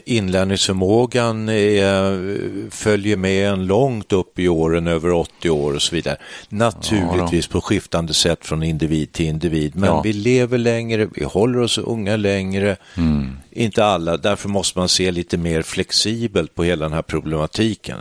inlärningsförmågan 0.05 1.50
är, 1.50 2.69
följer 2.71 3.17
med 3.17 3.50
en 3.50 3.65
långt 3.65 4.13
upp 4.13 4.39
i 4.39 4.47
åren, 4.47 4.88
över 4.88 5.12
80 5.12 5.50
år 5.50 5.73
och 5.75 5.81
så 5.81 5.95
vidare. 5.95 6.17
Naturligtvis 6.50 7.47
på 7.47 7.62
skiftande 7.62 8.13
sätt 8.13 8.45
från 8.45 8.63
individ 8.63 9.12
till 9.12 9.25
individ, 9.25 9.75
men 9.75 9.89
Ja. 9.89 10.01
vi 10.01 10.13
lever 10.13 10.57
längre, 10.57 11.07
vi 11.15 11.23
håller 11.23 11.59
oss 11.59 11.77
unga 11.77 12.15
längre. 12.15 12.75
Mm. 12.97 13.38
Inte 13.51 13.85
alla, 13.85 14.17
därför 14.17 14.50
måste 14.50 14.79
man 14.79 14.89
se 14.89 15.12
lite 15.12 15.38
mer 15.38 15.62
flexibelt 15.62 16.55
på 16.55 16.63
hela 16.63 16.85
den 16.85 16.93
här 16.93 17.01
problematiken. 17.01 17.97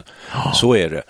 Så 0.54 0.76
är 0.76 0.90
det. 0.90 1.02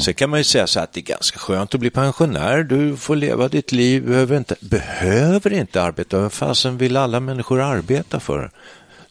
Sen 0.00 0.14
kan 0.14 0.30
man 0.30 0.40
ju 0.40 0.44
säga 0.44 0.66
så 0.66 0.80
att 0.80 0.92
det 0.92 1.00
är 1.00 1.04
ganska 1.04 1.38
skönt 1.38 1.74
att 1.74 1.80
bli 1.80 1.90
pensionär. 1.90 2.62
Du 2.62 2.96
får 2.96 3.16
leva 3.16 3.48
ditt 3.48 3.72
liv, 3.72 4.06
behöver 4.06 4.36
inte, 4.36 4.54
behöver 4.60 5.52
inte 5.52 5.82
arbeta. 5.82 6.18
Vad 6.18 6.32
fasen 6.32 6.78
vill 6.78 6.96
alla 6.96 7.20
människor 7.20 7.60
arbeta 7.60 8.20
för? 8.20 8.50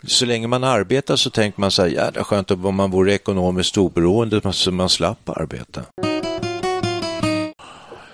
Så 0.08 0.26
länge 0.26 0.48
man 0.48 0.64
arbetar 0.64 1.16
så 1.16 1.30
tänker 1.30 1.62
man 1.62 1.72
så 1.72 1.82
här, 1.82 1.90
jädra 1.90 2.24
skönt 2.24 2.52
om 2.52 2.76
man 2.76 2.92
vore 2.92 3.14
ekonomiskt 3.14 3.78
oberoende 3.78 4.54
så 4.54 4.72
man 4.72 4.90
slapp 4.90 5.30
arbeta. 5.30 5.82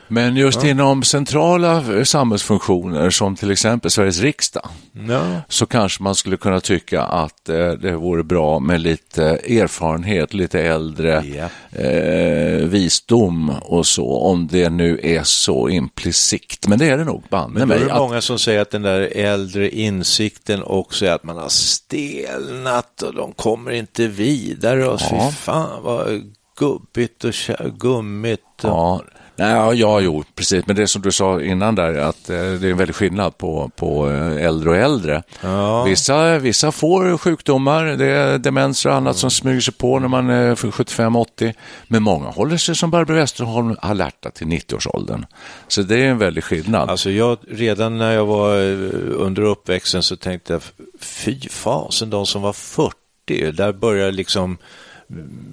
Men 0.07 0.35
just 0.35 0.63
inom 0.63 1.03
centrala 1.03 1.97
eh, 1.97 2.03
samhällsfunktioner 2.03 3.09
som 3.09 3.35
till 3.35 3.51
exempel 3.51 3.91
Sveriges 3.91 4.19
riksdag 4.19 4.69
Ja. 5.09 5.41
så 5.49 5.65
kanske 5.65 6.03
man 6.03 6.15
skulle 6.15 6.37
kunna 6.37 6.59
tycka 6.59 7.01
att 7.01 7.49
eh, 7.49 7.69
det 7.71 7.95
vore 7.95 8.23
bra 8.23 8.59
med 8.59 8.81
lite 8.81 9.23
erfarenhet, 9.25 10.33
lite 10.33 10.61
äldre 10.61 11.23
Ja. 11.35 11.49
eh, 11.81 12.65
visdom 12.67 13.49
och 13.61 13.85
så, 13.87 14.17
om 14.17 14.47
det 14.47 14.69
nu 14.69 14.99
är 15.03 15.23
så 15.23 15.69
implicit. 15.69 16.67
Men 16.67 16.79
det 16.79 16.89
är 16.89 16.97
det 16.97 17.03
nog, 17.03 17.23
banne 17.29 17.61
är 17.61 17.65
mig. 17.65 17.79
det 17.79 17.93
Att, 17.93 17.99
många 17.99 18.21
som 18.21 18.39
säger 18.39 18.61
att 18.61 18.71
den 18.71 18.81
där 18.81 19.01
äldre 19.15 19.69
insikten 19.69 20.63
också 20.63 21.05
är 21.05 21.11
att 21.11 21.23
man 21.23 21.37
har 21.37 21.49
stelnat 21.49 23.01
och 23.01 23.15
de 23.15 23.31
kommer 23.33 23.71
inte 23.71 24.07
vidare 24.07 24.87
och 24.87 24.99
Ja. 25.11 25.29
fy 25.29 25.35
fan 25.35 25.83
vad 25.83 26.33
gubbigt 26.59 27.23
och 27.23 27.33
gummigt. 27.79 28.63
Och... 28.63 28.69
ja, 28.69 29.01
nej, 29.38 29.51
ja, 29.51 29.74
ja, 29.74 30.00
jo, 30.00 30.24
precis. 30.36 30.67
Men 30.67 30.75
det 30.75 30.88
som 30.88 31.01
du 31.01 31.12
sa 31.12 31.41
innan 31.41 31.75
där, 31.75 31.94
att 31.94 32.29
eh, 32.29 32.36
det 32.36 32.67
är 32.67 32.72
en 32.72 32.77
väldig 32.77 32.96
skillnad 32.96 33.38
på, 33.38 33.72
på 33.75 34.10
eh, 34.10 34.46
äldre 34.46 34.70
och 34.70 34.75
äldre. 34.75 35.24
Ja. 35.41 35.84
Vissa, 35.84 36.38
vissa 36.38 36.72
får 36.72 37.17
sjukdomar, 37.17 37.86
det 37.86 38.06
är 38.06 38.38
demenser 38.38 38.89
och 38.89 38.96
annat 38.96 39.17
som 39.17 39.32
smyger 39.32 39.62
sig 39.62 39.74
på 39.74 40.00
när 40.00 40.08
man 40.08 40.29
är 40.29 40.56
75-80. 40.56 41.53
Men 41.88 42.03
många 42.03 42.29
håller 42.29 42.58
sig 42.58 42.75
som 42.75 42.91
Barbro 42.91 43.13
Westerholm 43.13 43.75
alerta 43.82 44.32
till 44.32 44.48
90-årsåldern. 44.48 45.25
Så 45.67 45.82
det 45.82 46.00
är 46.00 46.08
en 46.08 46.17
väldig 46.17 46.44
skillnad. 46.44 46.89
Alltså 46.89 47.10
jag, 47.10 47.38
redan 47.50 47.98
när 47.98 48.12
jag 48.12 48.25
var 48.25 48.58
eh, 48.58 48.89
under 49.15 49.41
uppväxten 49.41 50.03
så 50.03 50.15
tänkte 50.15 50.53
jag, 50.53 50.62
fy 51.00 51.39
fasen, 51.50 52.10
de 52.10 52.25
som 52.25 52.41
var 52.41 52.53
40, 52.53 53.51
där 53.51 53.74
börjar 53.74 54.12
liksom 54.12 54.58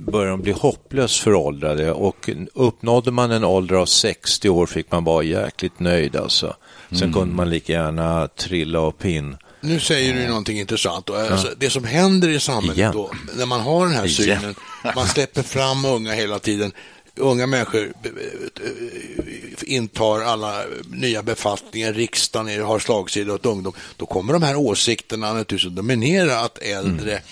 börjar 0.06 0.30
de 0.30 0.42
bli 0.42 0.52
hopplöst 0.52 1.20
föråldrade 1.20 1.92
och 1.92 2.30
uppnådde 2.54 3.10
man 3.10 3.30
en 3.30 3.44
ålder 3.44 3.76
av 3.76 3.86
60 3.86 4.48
år 4.48 4.66
fick 4.66 4.90
man 4.90 5.04
vara 5.04 5.22
jäkligt 5.22 5.80
nöjd 5.80 6.16
alltså. 6.16 6.56
Sen 6.90 7.12
kunde 7.12 7.34
man 7.34 7.50
lika 7.50 7.72
gärna 7.72 8.28
trilla 8.28 8.80
av 8.80 8.90
pinn. 8.90 9.36
Nu 9.60 9.80
säger 9.80 10.14
du 10.14 10.28
någonting 10.28 10.60
intressant. 10.60 11.10
Och 11.10 11.18
alltså, 11.18 11.48
Det 11.56 11.70
som 11.70 11.84
händer 11.84 12.28
i 12.28 12.40
samhället 12.40 12.76
Igen. 12.76 12.92
då, 12.92 13.10
när 13.36 13.46
man 13.46 13.60
har 13.60 13.86
den 13.86 13.94
här 13.94 14.06
Igen. 14.20 14.40
synen, 14.40 14.54
man 14.96 15.06
släpper 15.06 15.42
fram 15.42 15.84
unga 15.84 16.12
hela 16.12 16.38
tiden. 16.38 16.72
Unga 17.16 17.46
människor 17.46 17.80
eh, 17.82 18.10
eh, 18.10 19.74
intar 19.74 20.20
alla 20.20 20.62
nya 20.88 21.22
befattningar, 21.22 21.92
riksdagen 21.92 22.64
har 22.64 22.78
slagsida 22.78 23.34
åt 23.34 23.46
ungdom. 23.46 23.72
Då 23.96 24.06
kommer 24.06 24.32
de 24.32 24.42
här 24.42 24.56
åsikterna 24.56 25.32
naturligtvis 25.32 25.66
att 25.70 25.76
dominera 25.76 26.40
att 26.40 26.58
äldre 26.58 27.22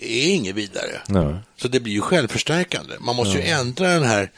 är 0.00 0.34
inget 0.34 0.54
vidare. 0.54 1.00
Nej. 1.08 1.34
Så 1.56 1.68
det 1.68 1.80
blir 1.80 1.92
ju 1.92 2.00
självförstärkande. 2.00 2.94
Man 3.00 3.16
måste 3.16 3.38
ju 3.38 3.44
ändra 3.44 3.88
den 3.88 4.02
här, 4.02 4.30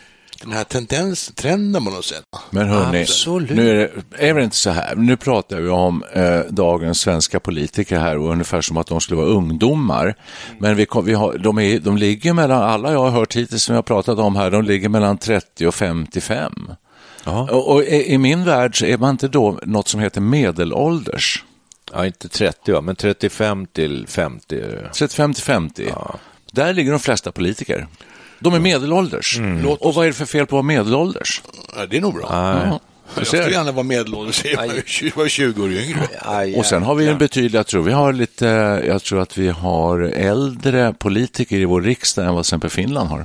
den 0.42 0.52
här 0.52 0.64
tendens, 0.64 1.32
trenden 1.34 1.84
på 1.84 1.90
något 1.90 2.04
sätt. 2.04 2.24
Men 2.50 2.68
hörni, 2.68 3.02
Absolut. 3.02 3.50
nu 3.50 3.70
är 3.70 3.74
det, 3.74 4.28
är 4.28 4.34
det 4.34 4.44
inte 4.44 4.56
så 4.56 4.70
här. 4.70 4.94
Nu 4.96 5.16
pratar 5.16 5.60
vi 5.60 5.68
om 5.68 6.04
eh, 6.12 6.40
dagens 6.50 7.00
svenska 7.00 7.40
politiker 7.40 7.98
här 7.98 8.18
och 8.18 8.32
ungefär 8.32 8.60
som 8.60 8.76
att 8.76 8.86
de 8.86 9.00
skulle 9.00 9.20
vara 9.20 9.28
ungdomar. 9.28 10.14
Men 10.58 10.76
vi, 10.76 10.86
vi 11.04 11.14
har, 11.14 11.38
de, 11.38 11.58
är, 11.58 11.78
de 11.78 11.96
ligger 11.96 12.32
mellan, 12.32 12.62
alla 12.62 12.92
jag 12.92 12.98
har 12.98 13.10
hört 13.10 13.36
hittills 13.36 13.62
som 13.62 13.74
jag 13.74 13.78
har 13.78 13.82
pratat 13.82 14.18
om 14.18 14.36
här, 14.36 14.50
de 14.50 14.64
ligger 14.64 14.88
mellan 14.88 15.18
30 15.18 15.66
och 15.66 15.74
55. 15.74 16.70
Ja. 17.24 17.48
Och, 17.50 17.72
och 17.74 17.82
i, 17.82 18.12
i 18.12 18.18
min 18.18 18.44
värld 18.44 18.78
så 18.78 18.84
är 18.84 18.98
man 18.98 19.10
inte 19.10 19.28
då 19.28 19.58
något 19.62 19.88
som 19.88 20.00
heter 20.00 20.20
medelålders. 20.20 21.44
Ja, 21.92 22.06
inte 22.06 22.28
30 22.28 22.72
va, 22.72 22.80
men 22.80 22.96
35 22.96 23.66
till 23.66 24.06
50. 24.08 24.56
är 24.56 24.60
det. 24.60 24.90
35 24.94 25.34
till 25.34 25.42
50. 25.42 25.92
Där 26.52 26.72
ligger 26.74 26.90
de 26.90 27.00
flesta 27.00 27.32
politiker. 27.32 27.86
De 28.40 28.54
är 28.54 28.58
medelålders. 28.58 29.38
Och 29.80 29.94
vad 29.94 30.04
är 30.04 30.08
det 30.08 30.14
för 30.14 30.24
fel 30.26 30.46
på 30.46 30.48
att 30.48 30.52
vara 30.52 30.62
medelålders? 30.62 31.42
Ja, 31.76 31.86
det 31.86 31.96
är 31.96 32.00
nog 32.00 32.14
bra. 32.14 32.26
Ja, 32.30 32.80
du 33.14 33.20
Jag 33.20 33.26
ser. 33.26 33.38
skulle 33.42 33.54
gärna 33.56 33.72
vara 33.72 33.82
medelålders, 33.82 34.44
jag 34.44 34.56
var 34.66 34.74
ju 34.74 34.82
20 34.86 35.12
var 35.16 35.28
20 35.28 35.62
år 35.62 35.72
yngre. 35.72 36.08
Aj, 36.20 36.54
Och 36.56 36.66
sen 36.66 36.82
har 36.82 36.94
vi 36.94 37.08
en 37.08 37.18
betydlig, 37.18 37.58
jag 37.58 37.66
tror 37.66 37.82
vi 37.82 37.92
har 37.92 38.12
lite, 38.12 38.46
jag 38.86 39.02
tror 39.02 39.20
att 39.20 39.38
vi 39.38 39.48
har 39.48 40.00
äldre 40.00 40.94
politiker 40.98 41.56
i 41.56 41.64
vår 41.64 41.82
riksdag 41.82 42.26
än 42.26 42.34
vad 42.34 42.44
till 42.44 42.48
exempel 42.48 42.70
Finland 42.70 43.08
har. 43.08 43.24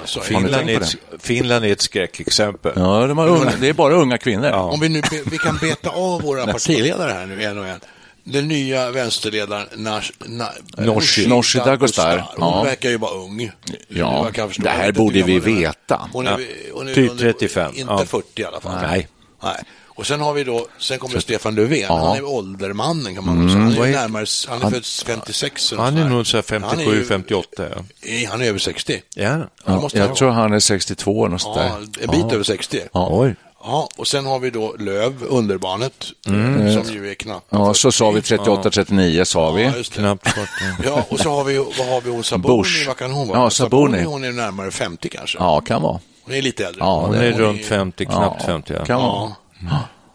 Alltså, 0.00 0.20
Finland, 0.20 0.70
är 0.70 0.80
ett, 0.80 0.96
Finland 1.18 1.64
är 1.64 1.72
ett 1.72 1.80
skräckexempel. 1.80 2.72
Ja, 2.76 3.06
de 3.06 3.18
har 3.18 3.28
unga, 3.28 3.52
det 3.60 3.68
är 3.68 3.72
bara 3.72 3.94
unga 3.94 4.18
kvinnor. 4.18 4.50
Om 4.52 4.80
vi 4.80 4.88
nu 4.88 5.02
vi 5.30 5.38
kan 5.38 5.56
beta 5.60 5.90
av 5.90 6.22
våra 6.22 6.46
partiledare 6.46 7.12
här 7.12 7.26
nu 7.26 7.42
en 7.42 7.58
och 7.58 7.66
en. 7.66 7.80
Den 8.24 8.48
nya 8.48 8.90
vänsterledaren 8.90 9.66
Nash, 9.76 10.10
na, 10.24 10.48
Nooshi- 10.76 11.28
Nooshi 11.28 11.58
Dadgostar. 11.58 12.18
Hon 12.36 12.48
Ja. 12.48 12.62
verkar 12.62 12.90
ju 12.90 12.98
vara 12.98 13.12
ung. 13.14 13.50
Ja, 13.88 14.30
förstå. 14.48 14.62
det 14.62 14.70
här 14.70 14.92
borde 14.92 15.22
vi 15.22 15.32
gammal 15.34 15.40
hon 15.48 15.54
är. 15.56 15.60
veta. 15.60 16.08
Hon 16.12 16.26
är, 16.26 16.30
Ja. 16.30 16.46
hon 16.72 16.88
är 16.88 16.94
Typ 16.94 17.10
under- 17.10 17.24
35. 17.32 17.70
Inte 17.74 17.92
Ja. 17.92 18.04
40 18.06 18.42
i 18.42 18.44
alla 18.44 18.60
fall. 18.60 18.78
Nej. 18.90 19.08
Nej. 19.42 19.62
Och 19.96 20.06
sen 20.06 20.20
har 20.20 20.32
vi 20.32 20.44
då, 20.44 20.66
sen 20.78 20.98
kommer 20.98 21.20
Stefan 21.20 21.54
Löfven. 21.54 21.78
Ja. 21.80 21.96
Han 22.08 22.16
är 22.16 22.24
åldermannen 22.24 23.14
kan 23.14 23.26
man 23.26 23.38
nog 23.40 23.50
säga. 23.50 23.62
Han 23.62 23.72
är, 23.72 23.86
är- 23.88 23.92
närmare, 23.92 24.26
han 24.48 24.62
är 24.62 24.70
född 24.70 24.84
56. 25.06 25.72
eller 25.72 25.82
Han 25.82 25.96
är 25.98 26.08
nog 26.08 26.26
så 26.26 26.36
här 26.36 26.44
Han 26.50 26.64
är 26.64 26.68
57, 26.68 26.94
ju- 26.96 27.04
58. 27.04 27.62
Ja. 28.02 28.28
Han 28.30 28.42
är 28.42 28.46
över 28.46 28.58
60. 28.58 29.02
Ja. 29.14 29.28
Han 29.30 29.48
Ja, 29.64 29.88
jag 29.92 30.16
tror 30.16 30.30
han 30.30 30.52
är 30.52 30.60
62 30.60 31.24
eller 31.26 31.32
något 31.32 31.42
Ja, 31.44 31.54
där. 31.62 32.04
en 32.04 32.10
bit 32.10 32.20
Ja. 32.28 32.32
över 32.34 32.44
60. 32.44 32.80
Ja. 32.92 33.08
Oj. 33.12 33.34
Ja, 33.64 33.88
och 33.96 34.06
sen 34.06 34.26
har 34.26 34.38
vi 34.38 34.50
då 34.50 34.74
Löv, 34.78 35.14
underbarnet, 35.28 36.04
Mm. 36.26 36.84
som 36.84 36.94
ju 36.94 37.10
är 37.10 37.14
knappt 37.14 37.46
Ja, 37.50 37.74
så 37.74 37.92
sa 37.92 38.10
vi 38.10 38.20
38-39 38.20 39.24
sa 39.24 39.50
vi. 39.52 39.62
Ja. 39.64 39.72
Knappt 39.92 40.28
40. 40.28 40.48
Ja, 40.84 41.04
och 41.08 41.20
så 41.20 41.30
har 41.30 41.44
vi, 41.44 41.56
vad 41.58 41.86
har 41.88 42.00
vi 42.00 42.10
hon 42.10 42.24
Sabuni, 42.24 42.58
Bush. 42.58 42.86
vad 42.86 42.96
kan 42.96 43.10
hon 43.10 43.28
vara? 43.28 43.38
Ja, 43.38 43.50
Sabuni. 43.50 44.02
hon 44.04 44.24
är 44.24 44.32
närmare 44.32 44.70
50 44.70 45.08
kanske. 45.08 45.38
Ja, 45.38 45.60
kan 45.60 45.82
vara. 45.82 46.00
Hon 46.24 46.34
är 46.34 46.42
lite 46.42 46.66
äldre. 46.66 46.80
Ja, 46.84 47.00
Hon 47.00 47.12
det- 47.12 47.18
är 47.26 47.32
hon 47.32 47.40
runt 47.40 47.64
50, 47.64 48.04
knappt 48.06 48.36
Ja, 48.40 48.46
50. 48.46 48.74
Ja. 48.78 48.84
Kan 48.84 49.00
vara. 49.00 49.06
Ja. 49.08 49.36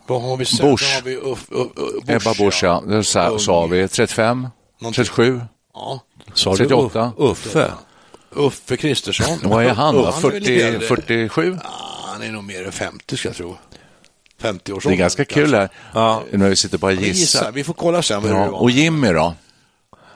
Vad 0.08 0.22
har 0.22 0.38
vi 0.38 0.46
sen? 0.46 0.72
Bush. 0.72 0.96
Har 0.96 1.02
vi 1.02 1.16
Uff, 1.16 1.46
Uff, 1.52 1.68
Bush, 1.76 2.12
Ebba 2.16 2.34
Busch, 2.34 2.64
ja. 2.64 2.84
Det 2.88 3.04
sa, 3.04 3.40
sa 3.40 3.66
vi 3.66 3.88
35, 3.88 4.48
Någonting. 4.80 5.04
37. 5.06 5.42
Ja. 5.74 6.00
Sa 6.34 6.52
du 6.52 6.58
38? 6.58 7.12
Uff- 7.18 7.32
Uffe? 7.32 7.72
Uffe 8.36 8.78
Kristersson. 8.78 9.40
Vad 9.44 9.66
är 9.66 9.70
han 9.74 9.96
då? 9.96 10.08
Uff, 10.10 10.24
är 10.24 10.30
väl 10.30 10.40
lite 10.44 10.48
40, 10.54 10.62
äldre. 10.62 10.88
47? 10.88 11.58
Ja, 11.64 11.70
han 12.14 12.22
är 12.22 12.32
nog 12.32 12.44
mer 12.44 12.66
än 12.66 12.72
50 12.72 13.18
ska 13.18 13.30
jag 13.30 13.36
tro. 13.36 13.58
50 14.42 14.74
års 14.74 14.84
Det 14.84 14.90
är 14.90 14.96
ganska 14.96 15.26
kul 15.26 15.54
här, 15.54 15.70
Ja. 15.94 16.24
när 16.32 16.50
vi 16.50 16.56
sitter 16.56 16.78
bara 16.78 16.92
och 16.94 17.00
Vi 17.00 17.06
gissar. 17.08 17.20
gissar. 17.20 17.52
Vi 17.52 17.64
får 17.64 17.74
kolla 17.74 18.02
sen 18.02 18.22
Ja, 18.24 18.28
det 18.30 18.34
var. 18.34 18.62
och 18.62 18.72
Jimmy 18.72 19.08
då? 19.14 19.36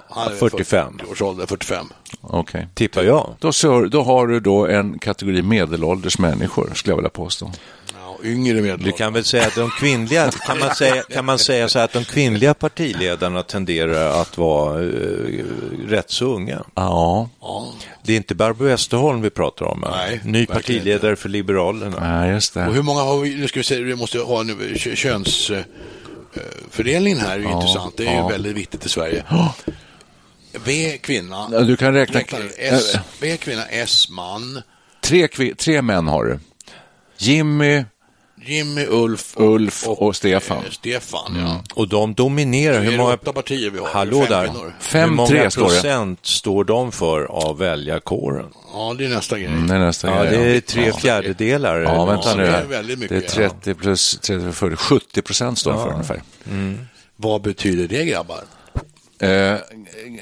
Han 0.09 0.31
är 0.31 0.35
45. 0.35 0.97
40 0.99 1.11
års 1.11 1.21
ålder, 1.21 1.45
45. 1.45 1.85
Okej. 2.21 2.67
Tippar 2.73 3.03
jag. 3.03 3.35
Då, 3.39 3.51
så, 3.53 3.85
då 3.85 4.03
har 4.03 4.27
du 4.27 4.39
då 4.39 4.67
en 4.67 4.99
kategori 4.99 5.41
medelålders 5.41 6.19
människor, 6.19 6.71
skulle 6.75 6.91
jag 6.91 6.97
vilja 6.97 7.09
påstå. 7.09 7.51
Ja, 8.23 8.29
yngre 8.29 8.53
Du 8.53 8.61
medelålders. 8.61 8.95
kan 8.97 9.13
väl 9.13 9.23
säga 9.23 9.47
att 9.47 9.55
de 9.55 9.69
kvinnliga, 9.79 10.31
kan 10.31 10.59
man 10.59 10.75
säga, 10.75 11.03
kan 11.03 11.25
man 11.25 11.39
säga 11.39 11.69
så 11.69 11.79
här 11.79 11.85
att 11.85 11.93
de 11.93 12.05
kvinnliga 12.05 12.53
partiledarna 12.53 13.43
tenderar 13.43 14.21
att 14.21 14.37
vara 14.37 14.81
eh, 14.83 14.89
rätt 15.87 16.11
så 16.11 16.25
unga. 16.25 16.63
Ja, 16.75 17.29
Ja. 17.41 17.73
Det 18.03 18.13
är 18.13 18.17
inte 18.17 18.35
Barbro 18.35 18.65
Westerholm 18.65 19.21
vi 19.21 19.29
pratar 19.29 19.65
om. 19.65 19.85
Nej, 19.91 20.21
Ny 20.23 20.45
partiledare 20.45 21.15
för 21.15 21.29
Liberalerna. 21.29 22.19
nej, 22.21 22.31
just 22.31 22.55
Och 22.55 22.61
det. 22.63 22.71
hur 22.71 22.81
många 22.81 23.01
har 23.01 23.19
vi, 23.19 23.35
nu 23.35 23.47
ska 23.47 23.59
vi 23.59 23.63
se, 23.63 23.81
vi 23.81 23.95
måste 23.95 24.19
ha 24.19 24.43
nu, 24.43 24.75
kö- 24.77 24.95
könsfördelningen 24.95 27.19
här 27.19 27.35
är 27.35 27.39
ju 27.39 27.51
intressant. 27.51 27.97
Det 27.97 28.07
är 28.07 28.11
ju 28.11 28.17
ja. 28.17 28.27
väldigt 28.27 28.55
viktigt 28.55 28.85
i 28.85 28.89
Sverige. 28.89 29.23
V 30.65 30.97
kvinna, 31.01 31.49
Ja, 31.51 31.59
Du 31.59 31.77
kan 31.77 31.93
räkna... 31.93 32.21
S, 32.57 32.95
V 33.21 33.37
kvinna, 33.37 33.65
S 33.65 34.09
man, 34.09 34.61
Tre, 35.01 35.27
tre 35.57 35.81
män 35.81 36.07
har 36.07 36.25
du. 36.25 36.39
Jimmy, 37.17 37.83
Jimmy, 38.45 38.85
Ulf 38.89 39.33
Ulf 39.37 39.87
och 39.87 40.15
Stefan. 40.15 40.57
eh, 40.57 40.71
Stefan, 40.71 41.35
ja. 41.39 41.63
Och 41.73 41.87
de 41.87 42.13
dominerar. 42.13 42.79
Hur 42.81 42.97
många, 42.97 43.13
åtta 43.13 43.33
partier 43.33 43.69
vi 43.69 43.79
har? 43.79 43.87
Hallå 43.87 44.19
Fem 44.21 44.29
där. 44.29 44.73
Fem, 44.79 45.09
Hur 45.09 45.15
många 45.15 45.27
tre 45.29 45.49
procent 45.49 46.19
står 46.25 46.63
de 46.63 46.91
för 46.91 47.23
av 47.23 47.57
väljarkåren? 47.57 48.45
Ja, 48.73 48.95
det 48.97 49.05
är 49.05 49.09
nästa 49.09 49.37
grej. 49.39 49.47
Mm, 49.47 49.67
Det 49.67 49.75
är 49.75 49.79
nästa 49.79 50.07
Ja, 50.07 50.23
grej, 50.23 50.37
det 50.37 50.55
är 50.57 50.61
tre 50.61 50.93
fjärdedelar. 50.93 51.79
Ja, 51.79 52.05
vänta 52.05 52.35
nu 52.35 52.43
det 52.45 52.65
väldigt 52.69 52.99
Det 52.99 53.15
är 53.15 53.17
mycket, 53.17 53.33
30 53.33 53.73
plus 53.73 54.19
30, 54.21 54.51
40, 54.51 54.75
70 54.75 55.21
procent 55.21 55.59
står 55.59 55.71
det 55.73 55.77
för 55.77 55.91
ungefär. 55.91 56.21
Vad 57.15 57.41
betyder 57.41 57.87
det 57.87 58.05
grabbar? 58.05 58.39
Eh, 59.19 59.57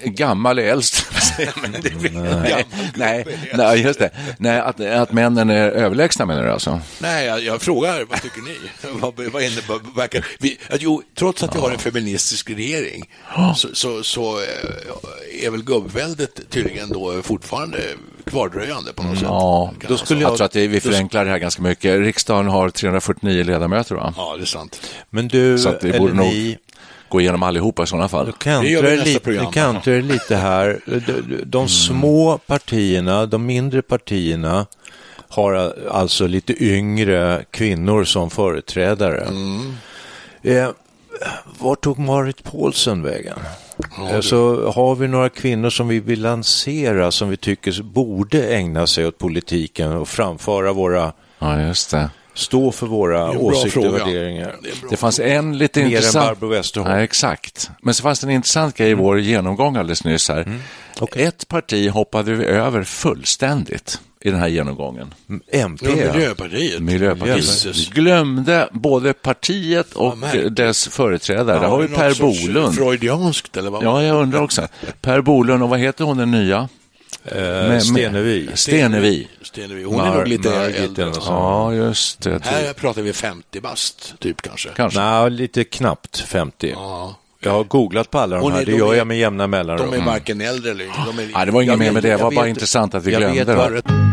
gammal 0.04 0.60
är 0.60 0.64
äldst. 0.64 1.06
Men 1.62 1.72
det 1.72 1.90
vet 1.90 2.14
nej, 2.14 2.66
nej, 2.96 3.26
nej, 3.54 3.82
just 3.82 4.00
det. 4.00 4.10
Nej, 4.38 4.60
att, 4.60 4.80
att 4.80 5.12
männen 5.12 5.50
är 5.50 5.70
överlägsna 5.70 6.26
menar 6.26 6.44
du 6.44 6.52
alltså? 6.52 6.82
Nej, 7.00 7.26
jag, 7.26 7.44
jag 7.44 7.62
frågar, 7.62 8.06
vad 8.10 8.22
tycker 8.22 8.42
ni? 8.42 8.58
vad, 9.00 9.16
vad 9.16 9.44
innebär, 9.44 10.26
vi, 10.40 10.58
att, 10.70 10.82
jo, 10.82 11.04
trots 11.16 11.44
att 11.44 11.56
vi 11.56 11.60
har 11.60 11.72
en 11.72 11.80
feministisk 11.80 12.50
regering 12.50 13.10
så, 13.56 13.68
så, 13.74 14.04
så 14.04 14.38
eh, 14.40 15.46
är 15.46 15.50
väl 15.50 15.64
gubbväldet 15.64 16.50
tydligen 16.50 16.90
då 16.90 17.22
fortfarande 17.22 17.80
kvardröjande 18.26 18.94
på 18.94 19.04
något 19.04 19.18
sätt. 19.18 19.28
Ja, 19.28 19.74
då 19.88 19.98
skulle 19.98 20.20
säga. 20.20 20.30
jag... 20.30 20.38
tror 20.38 20.46
att 20.46 20.52
det, 20.52 20.68
vi 20.68 20.80
förenklar 20.80 21.26
det 21.26 21.32
här 21.32 21.38
ganska 21.38 21.62
mycket. 21.62 22.00
Riksdagen 22.00 22.48
har 22.48 22.70
349 22.70 23.44
ledamöter, 23.44 23.96
va? 23.96 24.14
Ja, 24.18 24.36
det 24.38 24.44
är 24.44 24.46
sant. 24.46 24.82
Men 25.10 25.28
du, 25.28 25.58
Så 25.58 25.70
att 25.70 25.84
eller 25.84 26.00
borde 26.00 26.14
nog 26.14 26.26
ni, 26.26 26.58
gå 27.14 27.22
igenom 27.22 27.44
allihopa 27.44 27.84
i 27.84 27.88
sådana 27.88 28.10
fall. 28.10 28.26
du 28.26 28.32
kantrar 28.32 29.06
lite, 29.06 29.20
program. 29.20 29.46
du 29.46 29.52
kantrar 29.52 30.02
lite 30.02 30.36
här. 30.36 30.80
De, 30.86 31.00
de, 31.00 31.44
de 31.46 31.68
små 31.70 32.38
partierna, 32.38 33.26
de 33.26 33.46
mindre 33.46 33.82
partierna 33.82 34.66
har 35.30 35.74
alltså 35.92 36.28
lite 36.28 36.64
yngre 36.64 37.46
kvinnor 37.52 38.04
som 38.04 38.30
företrädare. 38.30 39.28
Eh, 40.44 40.70
var 41.60 41.76
tog 41.76 42.00
Marit 42.00 42.44
Paulsen 42.44 43.04
vägen? 43.04 43.40
Eh, 44.12 44.20
Så 44.20 44.72
har 44.72 44.96
vi 44.96 45.08
några 45.08 45.30
kvinnor 45.30 45.70
som 45.70 45.88
vi 45.88 46.00
vill 46.00 46.22
lansera 46.22 47.12
som 47.12 47.30
vi 47.30 47.38
tycker 47.38 47.84
borde 47.84 48.44
ägna 48.56 48.88
sig 48.88 49.08
åt 49.08 49.18
politiken 49.18 49.92
och 49.94 50.08
framföra 50.08 50.74
våra, 50.74 51.12
Ja, 51.40 51.62
just 51.62 51.92
det. 51.92 52.10
Stå 52.34 52.72
för 52.72 52.88
våra 52.88 53.32
åsikter 53.32 53.88
och 53.88 53.94
värderingar. 53.94 54.56
Det. 54.62 54.70
Det 54.90 54.98
fanns 54.98 55.20
en 55.20 55.58
lite 55.58 55.80
Mer 55.80 55.86
än 55.86 55.92
intressant... 55.92 56.26
Barbro 56.26 56.48
Westerholm. 56.48 56.94
Nej, 56.94 57.04
exakt. 57.04 57.72
Men 57.82 57.94
så 57.94 58.04
fanns 58.04 58.20
det 58.20 58.28
en 58.28 58.32
intressant 58.32 58.78
grej 58.78 58.90
i 58.90 58.94
vår 58.94 59.20
genomgång 59.20 59.76
alldeles 59.76 60.04
nyss 60.04 60.30
här. 60.30 60.60
Ett 61.16 61.48
parti 61.48 61.90
hoppade 61.90 62.34
vi 62.34 62.46
över 62.46 62.84
fullständigt 62.84 64.02
i 64.22 64.30
den 64.32 64.40
här 64.40 64.48
genomgången. 64.48 65.14
MP. 65.52 65.86
Ja, 65.90 66.14
Miljöpartiet. 66.14 66.82
Miljöpartiet. 66.82 67.38
Jesus. 67.38 67.78
Vi 67.78 67.92
glömde 67.92 68.70
både 68.72 69.14
partiet 69.14 69.94
och 69.94 70.18
märkligt. 70.18 70.56
dess 70.56 70.88
företrädare. 70.88 71.60
Där 71.60 71.68
har 71.68 71.82
vi 71.82 71.88
Per 71.88 72.20
Bolund. 72.20 72.76
Freudianskt 72.76 73.58
eller 73.58 73.70
vad? 73.70 73.84
Ja, 73.84 74.04
jag 74.04 74.22
undrar 74.22 74.42
också. 74.42 74.68
Per 75.02 75.22
Bolund 75.22 75.64
och 75.64 75.70
vad 75.70 75.80
heter 75.80 76.04
hon 76.04 76.18
den 76.18 76.32
nya? 76.32 76.70
Eh, 77.26 77.80
Stenevi. 77.80 78.50
Stenevi. 78.54 79.28
Stenevi. 79.42 79.84
Hon 79.84 80.00
är 80.00 80.16
nog 80.16 80.28
lite 80.28 80.50
Margit 80.50 80.76
äldre. 80.78 81.04
eller 81.04 81.14
något 81.14 81.24
sånt. 81.24 81.28
Ja, 81.40 81.74
just 81.74 82.22
det. 82.22 82.46
Här 82.46 82.74
pratar 82.74 83.02
vi 83.02 83.14
50 83.14 83.60
bast, 83.62 84.14
typ 84.20 84.42
kanske. 84.42 84.70
Kanske. 84.76 85.00
Nej, 85.00 85.30
lite 85.32 85.64
knappt 85.64 86.20
50. 86.20 86.72
Ja. 86.76 87.16
Jag 87.40 87.52
har 87.52 87.64
googlat 87.64 88.12
på 88.12 88.20
alla 88.20 88.38
de 88.38 88.52
här, 88.52 88.62
är- 88.62 88.66
det 88.66 88.72
de 88.72 88.78
gör 88.78 88.94
är- 88.94 88.98
jag 88.98 89.08
med 89.08 89.18
jämna 89.20 89.48
mellanrum. 89.48 89.92
De 89.92 89.98
är 90.02 90.06
varken 90.06 90.42
äldre 90.42 90.72
eller 90.72 90.84
yngre. 90.86 90.96
De 91.06 91.20
är 91.24 91.28
Nej, 91.34 91.46
det 91.46 91.52
var 91.52 91.62
inget 91.62 91.80
mer 91.80 91.92
med 91.92 92.04
det. 92.04 92.10
Det 92.10 92.18
var 92.24 92.32
bara 92.32 92.48
intressant 92.48 92.96
att 92.96 93.04
vi 93.04 93.12
glömde 93.12 93.44
det. 93.44 94.13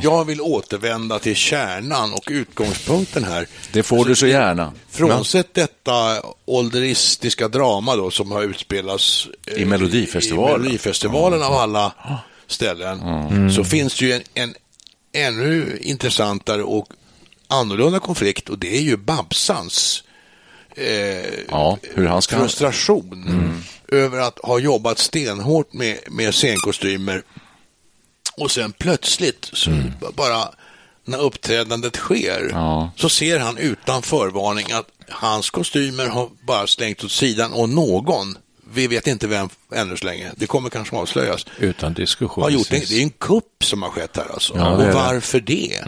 Jag 0.00 0.24
vill 0.24 0.40
återvända 0.40 1.18
till 1.18 1.36
kärnan 1.36 2.12
och 2.12 2.28
utgångspunkten 2.30 3.24
här. 3.24 3.46
Det 3.72 3.82
får 3.82 4.04
du 4.04 4.16
så 4.16 4.26
gärna. 4.26 4.72
Frånsett 4.90 5.54
detta 5.54 6.22
ålderistiska 6.44 7.48
drama 7.48 7.96
då 7.96 8.10
som 8.10 8.32
har 8.32 8.42
utspelats 8.42 9.28
eh, 9.46 9.62
I 9.62 9.64
Melodifestivalen. 9.64 10.54
i 10.54 10.58
Melodifestivalen 10.58 11.42
av 11.42 11.52
alla 11.52 11.92
ställen, 12.46 13.00
så 13.52 13.64
finns 13.64 13.98
det 13.98 14.04
ju 14.04 14.12
en, 14.12 14.22
en 14.34 14.54
ännu 15.12 15.78
intressantare 15.80 16.62
och 16.62 16.88
annorlunda 17.48 17.98
konflikt 17.98 18.48
och 18.48 18.58
det 18.58 18.76
är 18.76 18.80
ju 18.80 18.96
Babsans 18.96 20.02
eh, 20.76 20.86
Ja, 21.50 21.78
ska... 22.20 22.38
frustration 22.38 23.62
över 23.88 24.18
att 24.18 24.38
ha 24.42 24.58
jobbat 24.58 24.98
stenhårt 24.98 25.72
med, 25.72 25.98
med 26.10 26.34
scenkostymer 26.34 27.22
och 28.40 28.50
sen 28.50 28.72
plötsligt, 28.72 29.50
så 29.52 29.70
bara 30.14 30.48
när 31.04 31.18
uppträdandet 31.18 31.96
sker, 31.96 32.48
Ja. 32.52 32.90
så 32.96 33.08
ser 33.08 33.38
han 33.40 33.58
utan 33.58 34.02
förvarning 34.02 34.72
att 34.72 34.86
hans 35.08 35.50
kostymer 35.50 36.06
har 36.06 36.28
bara 36.46 36.66
slängt 36.66 37.04
åt 37.04 37.10
sidan 37.12 37.52
och 37.52 37.68
någon, 37.68 38.38
vi 38.74 38.86
vet 38.86 39.06
inte 39.06 39.26
vem 39.26 39.48
ännu 39.74 39.96
så 39.96 40.04
länge, 40.06 40.30
det 40.36 40.46
kommer 40.46 40.70
kanske 40.70 40.96
avslöjas, 40.96 41.46
Utan 41.58 41.94
diskussion. 41.94 42.42
har 42.44 42.50
gjort 42.50 42.72
en, 42.72 42.80
det 42.88 42.98
är 42.98 43.02
en 43.02 43.10
kupp 43.10 43.64
som 43.64 43.82
har 43.82 43.90
skett 43.90 44.16
här 44.16 44.32
alltså. 44.32 44.54
Ja, 44.56 44.70
och 44.70 44.78
det. 44.78 44.84
Mm. 44.84 44.94
varför 44.94 45.40
det? 45.40 45.80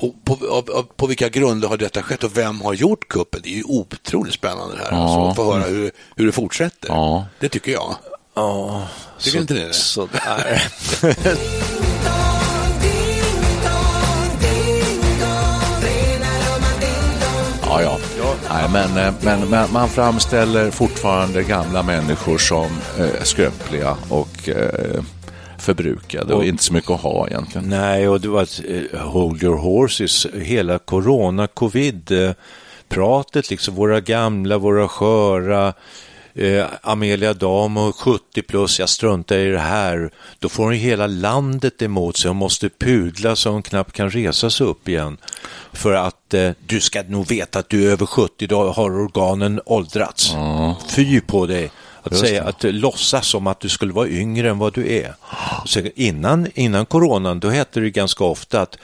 Och 0.00 0.14
på, 0.24 0.46
av, 0.50 0.82
på 0.96 1.06
vilka 1.06 1.28
grunder 1.28 1.68
har 1.68 1.76
detta 1.76 2.02
skett 2.02 2.24
och 2.24 2.36
vem 2.36 2.60
har 2.60 2.74
gjort 2.74 3.08
kuppen? 3.08 3.40
Det 3.44 3.48
är 3.48 3.56
ju 3.56 3.64
otroligt 3.64 4.34
spännande 4.34 4.76
det 4.76 4.82
här 4.82 4.92
Ja. 4.92 5.02
alltså, 5.02 5.28
att 5.28 5.36
få 5.36 5.54
höra 5.54 5.64
hur, 5.64 5.90
hur 6.16 6.26
det 6.26 6.32
fortsätter. 6.32 6.88
Ja. 6.88 7.26
Det 7.40 7.48
tycker 7.48 7.72
jag. 7.72 7.96
Ja, 8.38 8.82
Tycker 9.18 9.30
så, 9.30 9.38
inte 9.38 9.54
ni 9.54 9.60
det? 9.60 9.72
Sådär. 9.74 10.62
Ja, 17.62 17.80
ja. 17.82 17.98
Nej, 18.50 18.68
men, 18.72 19.06
eh, 19.06 19.14
men, 19.20 19.48
men 19.50 19.72
man 19.72 19.88
framställer 19.88 20.70
fortfarande 20.70 21.42
gamla 21.42 21.82
människor 21.82 22.38
som 22.38 22.66
eh, 22.98 23.22
skröpliga 23.22 23.96
och 24.08 24.48
eh, 24.48 25.02
förbrukade 25.58 26.32
och, 26.34 26.38
Och- 26.38 26.44
inte 26.46 26.62
så 26.64 26.72
mycket 26.72 26.90
att 26.90 27.00
ha 27.00 27.26
egentligen. 27.26 27.68
Nej, 27.68 28.08
och 28.08 28.20
det 28.20 28.28
var 28.28 28.42
ett, 28.42 28.60
eh, 28.92 29.00
hold 29.00 29.42
your 29.42 29.56
horses, 29.58 30.26
hela 30.42 30.78
corona, 30.78 31.46
covid, 31.46 32.10
eh, 32.12 32.30
pratet 32.88 33.50
liksom, 33.50 33.74
våra 33.74 34.00
gamla, 34.00 34.58
våra 34.58 34.88
sköra, 34.88 35.72
eh, 36.38 36.66
Amelia 36.82 37.34
Damo 37.34 37.92
70 37.92 38.42
plus, 38.42 38.80
jag 38.80 38.88
struntar 38.88 39.36
i 39.36 39.50
det 39.50 39.58
här. 39.58 40.10
Då 40.38 40.48
får 40.48 40.64
hon 40.64 40.72
hela 40.72 41.06
landet 41.06 41.82
emot 41.82 42.16
sig 42.16 42.28
och 42.28 42.36
måste 42.36 42.68
pudla 42.68 43.36
så 43.36 43.50
hon 43.50 43.62
knappt 43.62 43.92
kan 43.92 44.10
resa 44.10 44.50
sig 44.50 44.66
upp 44.66 44.88
igen. 44.88 45.16
För 45.72 45.92
att 45.92 46.34
eh, 46.34 46.50
du 46.66 46.80
ska 46.80 47.02
nog 47.02 47.26
veta 47.26 47.58
att 47.58 47.68
du 47.68 47.88
är 47.88 47.92
över 47.92 48.06
70, 48.06 48.46
då 48.46 48.72
har 48.72 48.90
organen 48.90 49.60
åldrats. 49.66 50.34
Mm. 50.34 50.74
Fy 50.88 51.20
på 51.20 51.46
dig. 51.46 51.70
Att 52.08 52.12
Just 52.12 52.26
säga, 52.26 52.42
det. 52.42 52.48
att 52.48 52.74
låtsas 52.74 53.26
som 53.26 53.46
att 53.46 53.60
du 53.60 53.68
skulle 53.68 53.92
vara 53.92 54.08
yngre 54.08 54.50
än 54.50 54.58
vad 54.58 54.74
du 54.74 54.92
är. 54.92 55.14
Så 55.64 55.80
innan, 55.94 56.48
innan 56.54 56.86
coronan, 56.86 57.40
då 57.40 57.50
hette 57.50 57.80
det 57.80 57.90
ganska 57.90 58.24
ofta 58.24 58.60
att 58.60 58.78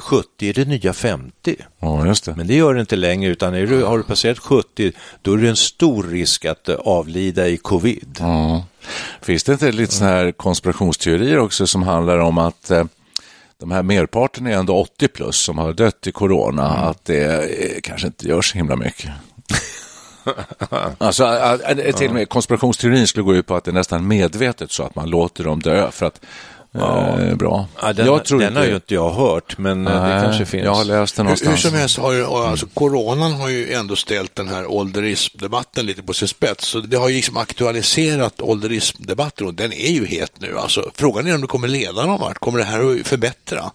70 0.00 0.48
är 0.48 0.52
det 0.52 0.64
nya 0.64 0.92
50. 0.92 1.56
Ja, 1.78 2.06
just 2.06 2.24
det. 2.24 2.34
Men 2.36 2.46
det 2.46 2.54
gör 2.54 2.74
det 2.74 2.80
inte 2.80 2.96
längre, 2.96 3.30
utan 3.30 3.54
är 3.54 3.66
du, 3.66 3.84
har 3.84 3.98
du 3.98 4.04
passerat 4.04 4.38
70, 4.38 4.92
då 5.22 5.32
är 5.32 5.36
det 5.36 5.48
en 5.48 5.56
stor 5.56 6.02
risk 6.02 6.44
att 6.44 6.68
avlida 6.68 7.48
i 7.48 7.56
covid. 7.56 8.16
Ja. 8.20 8.64
Finns 9.20 9.44
det 9.44 9.52
inte 9.52 9.72
lite 9.72 9.94
sådana 9.94 10.16
här 10.16 10.32
konspirationsteorier 10.32 11.38
också 11.38 11.66
som 11.66 11.82
handlar 11.82 12.18
om 12.18 12.38
att 12.38 12.70
eh, 12.70 12.84
de 13.58 13.70
här 13.70 13.82
merparten 13.82 14.46
är 14.46 14.50
ändå 14.50 14.76
80 14.76 15.08
plus 15.08 15.36
som 15.36 15.58
har 15.58 15.72
dött 15.72 16.06
i 16.06 16.12
corona, 16.12 16.74
mm. 16.74 16.88
att 16.88 17.04
det 17.04 17.24
eh, 17.24 17.80
kanske 17.82 18.06
inte 18.06 18.28
gör 18.28 18.42
så 18.42 18.58
himla 18.58 18.76
mycket. 18.76 19.10
alltså, 20.98 21.58
till 21.96 22.08
och 22.08 22.14
med 22.14 22.28
konspirationsteorin 22.28 23.06
skulle 23.06 23.24
gå 23.24 23.34
ut 23.34 23.46
på 23.46 23.54
att 23.54 23.64
det 23.64 23.70
är 23.70 23.72
nästan 23.72 24.08
medvetet 24.08 24.72
så 24.72 24.82
att 24.82 24.94
man 24.94 25.10
låter 25.10 25.44
dem 25.44 25.60
dö 25.60 25.90
för 25.90 26.06
att 26.06 26.20
Ja. 26.74 27.20
Eh, 27.20 27.34
bra. 27.34 27.66
Ja, 27.82 27.92
den, 27.92 28.06
jag 28.06 28.24
tror 28.24 28.38
den 28.38 28.48
inte... 28.48 28.60
har 28.60 28.66
ju 28.66 28.74
inte 28.74 28.94
jag 28.94 29.10
hört, 29.10 29.58
men 29.58 29.84
Nej, 29.84 29.92
det 29.92 30.20
kanske 30.22 30.46
finns. 30.46 30.64
Jag 30.64 30.74
har 30.74 30.84
läst 30.84 31.16
den 31.16 31.24
någonstans. 31.24 31.48
Hur, 31.48 31.50
hur 31.50 31.70
som 31.70 31.78
helst, 31.78 31.98
har 31.98 32.12
ju, 32.12 32.24
alltså, 32.24 32.66
coronan 32.74 33.32
har 33.32 33.48
ju 33.48 33.72
ändå 33.72 33.96
ställt 33.96 34.34
den 34.34 34.48
här 34.48 34.66
ålderismdebatten 34.66 35.86
lite 35.86 36.02
på 36.02 36.12
sin 36.12 36.28
spets. 36.28 36.66
Så 36.66 36.80
det 36.80 36.96
har 36.96 37.08
ju 37.08 37.16
liksom 37.16 37.36
aktualiserat 37.36 38.40
ålderismdebatten 38.40 39.46
och 39.46 39.54
den 39.54 39.72
är 39.72 39.90
ju 39.90 40.06
het 40.06 40.32
nu. 40.38 40.58
Alltså, 40.58 40.90
frågan 40.94 41.26
är 41.26 41.34
om 41.34 41.40
det 41.40 41.46
kommer 41.46 41.68
leda 41.68 42.06
någon 42.06 42.20
vart. 42.20 42.38
Kommer 42.38 42.58
det 42.58 42.64
här 42.64 43.00
att 43.00 43.06
förbättra 43.06 43.70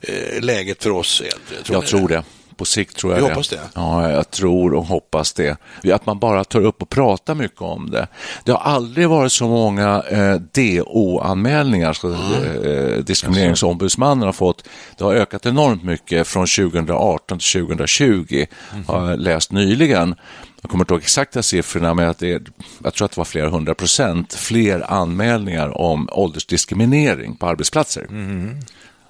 eh, 0.00 0.42
läget 0.42 0.82
för 0.82 0.90
oss 0.90 1.20
äldre? 1.20 1.64
Tror 1.64 1.76
jag 1.76 1.86
tror 1.86 2.08
det 2.08 2.24
på 2.58 2.64
sikt 2.64 2.96
tror 2.96 3.12
jag 3.12 3.20
Vi 3.20 3.28
hoppas 3.28 3.48
det. 3.48 3.60
Ja, 3.74 4.10
jag 4.10 4.30
tror 4.30 4.74
och 4.74 4.84
hoppas 4.84 5.32
det. 5.32 5.56
Att 5.92 6.06
man 6.06 6.18
bara 6.18 6.44
tar 6.44 6.60
upp 6.60 6.82
och 6.82 6.88
pratar 6.88 7.34
mycket 7.34 7.60
om 7.60 7.90
det. 7.90 8.06
Det 8.44 8.52
har 8.52 8.58
aldrig 8.58 9.08
varit 9.08 9.32
så 9.32 9.48
många 9.48 10.02
eh, 10.10 10.34
DO-anmälningar, 10.34 11.92
så, 11.92 12.12
eh, 12.12 13.04
diskrimineringsombudsmannen 13.04 14.24
har 14.24 14.32
fått. 14.32 14.68
Det 14.96 15.04
har 15.04 15.14
ökat 15.14 15.46
enormt 15.46 15.84
mycket 15.84 16.26
från 16.26 16.46
2018 16.46 17.38
till 17.38 17.60
2020, 17.62 18.46
mm. 18.72 18.84
har 18.86 19.10
jag 19.10 19.20
läst 19.20 19.52
nyligen. 19.52 20.14
Jag 20.60 20.70
kommer 20.70 20.84
inte 20.84 20.94
ihåg 20.94 21.02
exakta 21.02 21.42
siffrorna, 21.42 21.94
men 21.94 22.08
att 22.08 22.18
det 22.18 22.32
är, 22.32 22.42
jag 22.84 22.94
tror 22.94 23.04
att 23.04 23.12
det 23.12 23.18
var 23.18 23.24
flera 23.24 23.48
hundra 23.48 23.74
procent 23.74 24.34
fler 24.34 24.92
anmälningar 24.92 25.78
om 25.78 26.08
åldersdiskriminering 26.12 27.36
på 27.36 27.46
arbetsplatser. 27.46 28.06
Mm. 28.10 28.60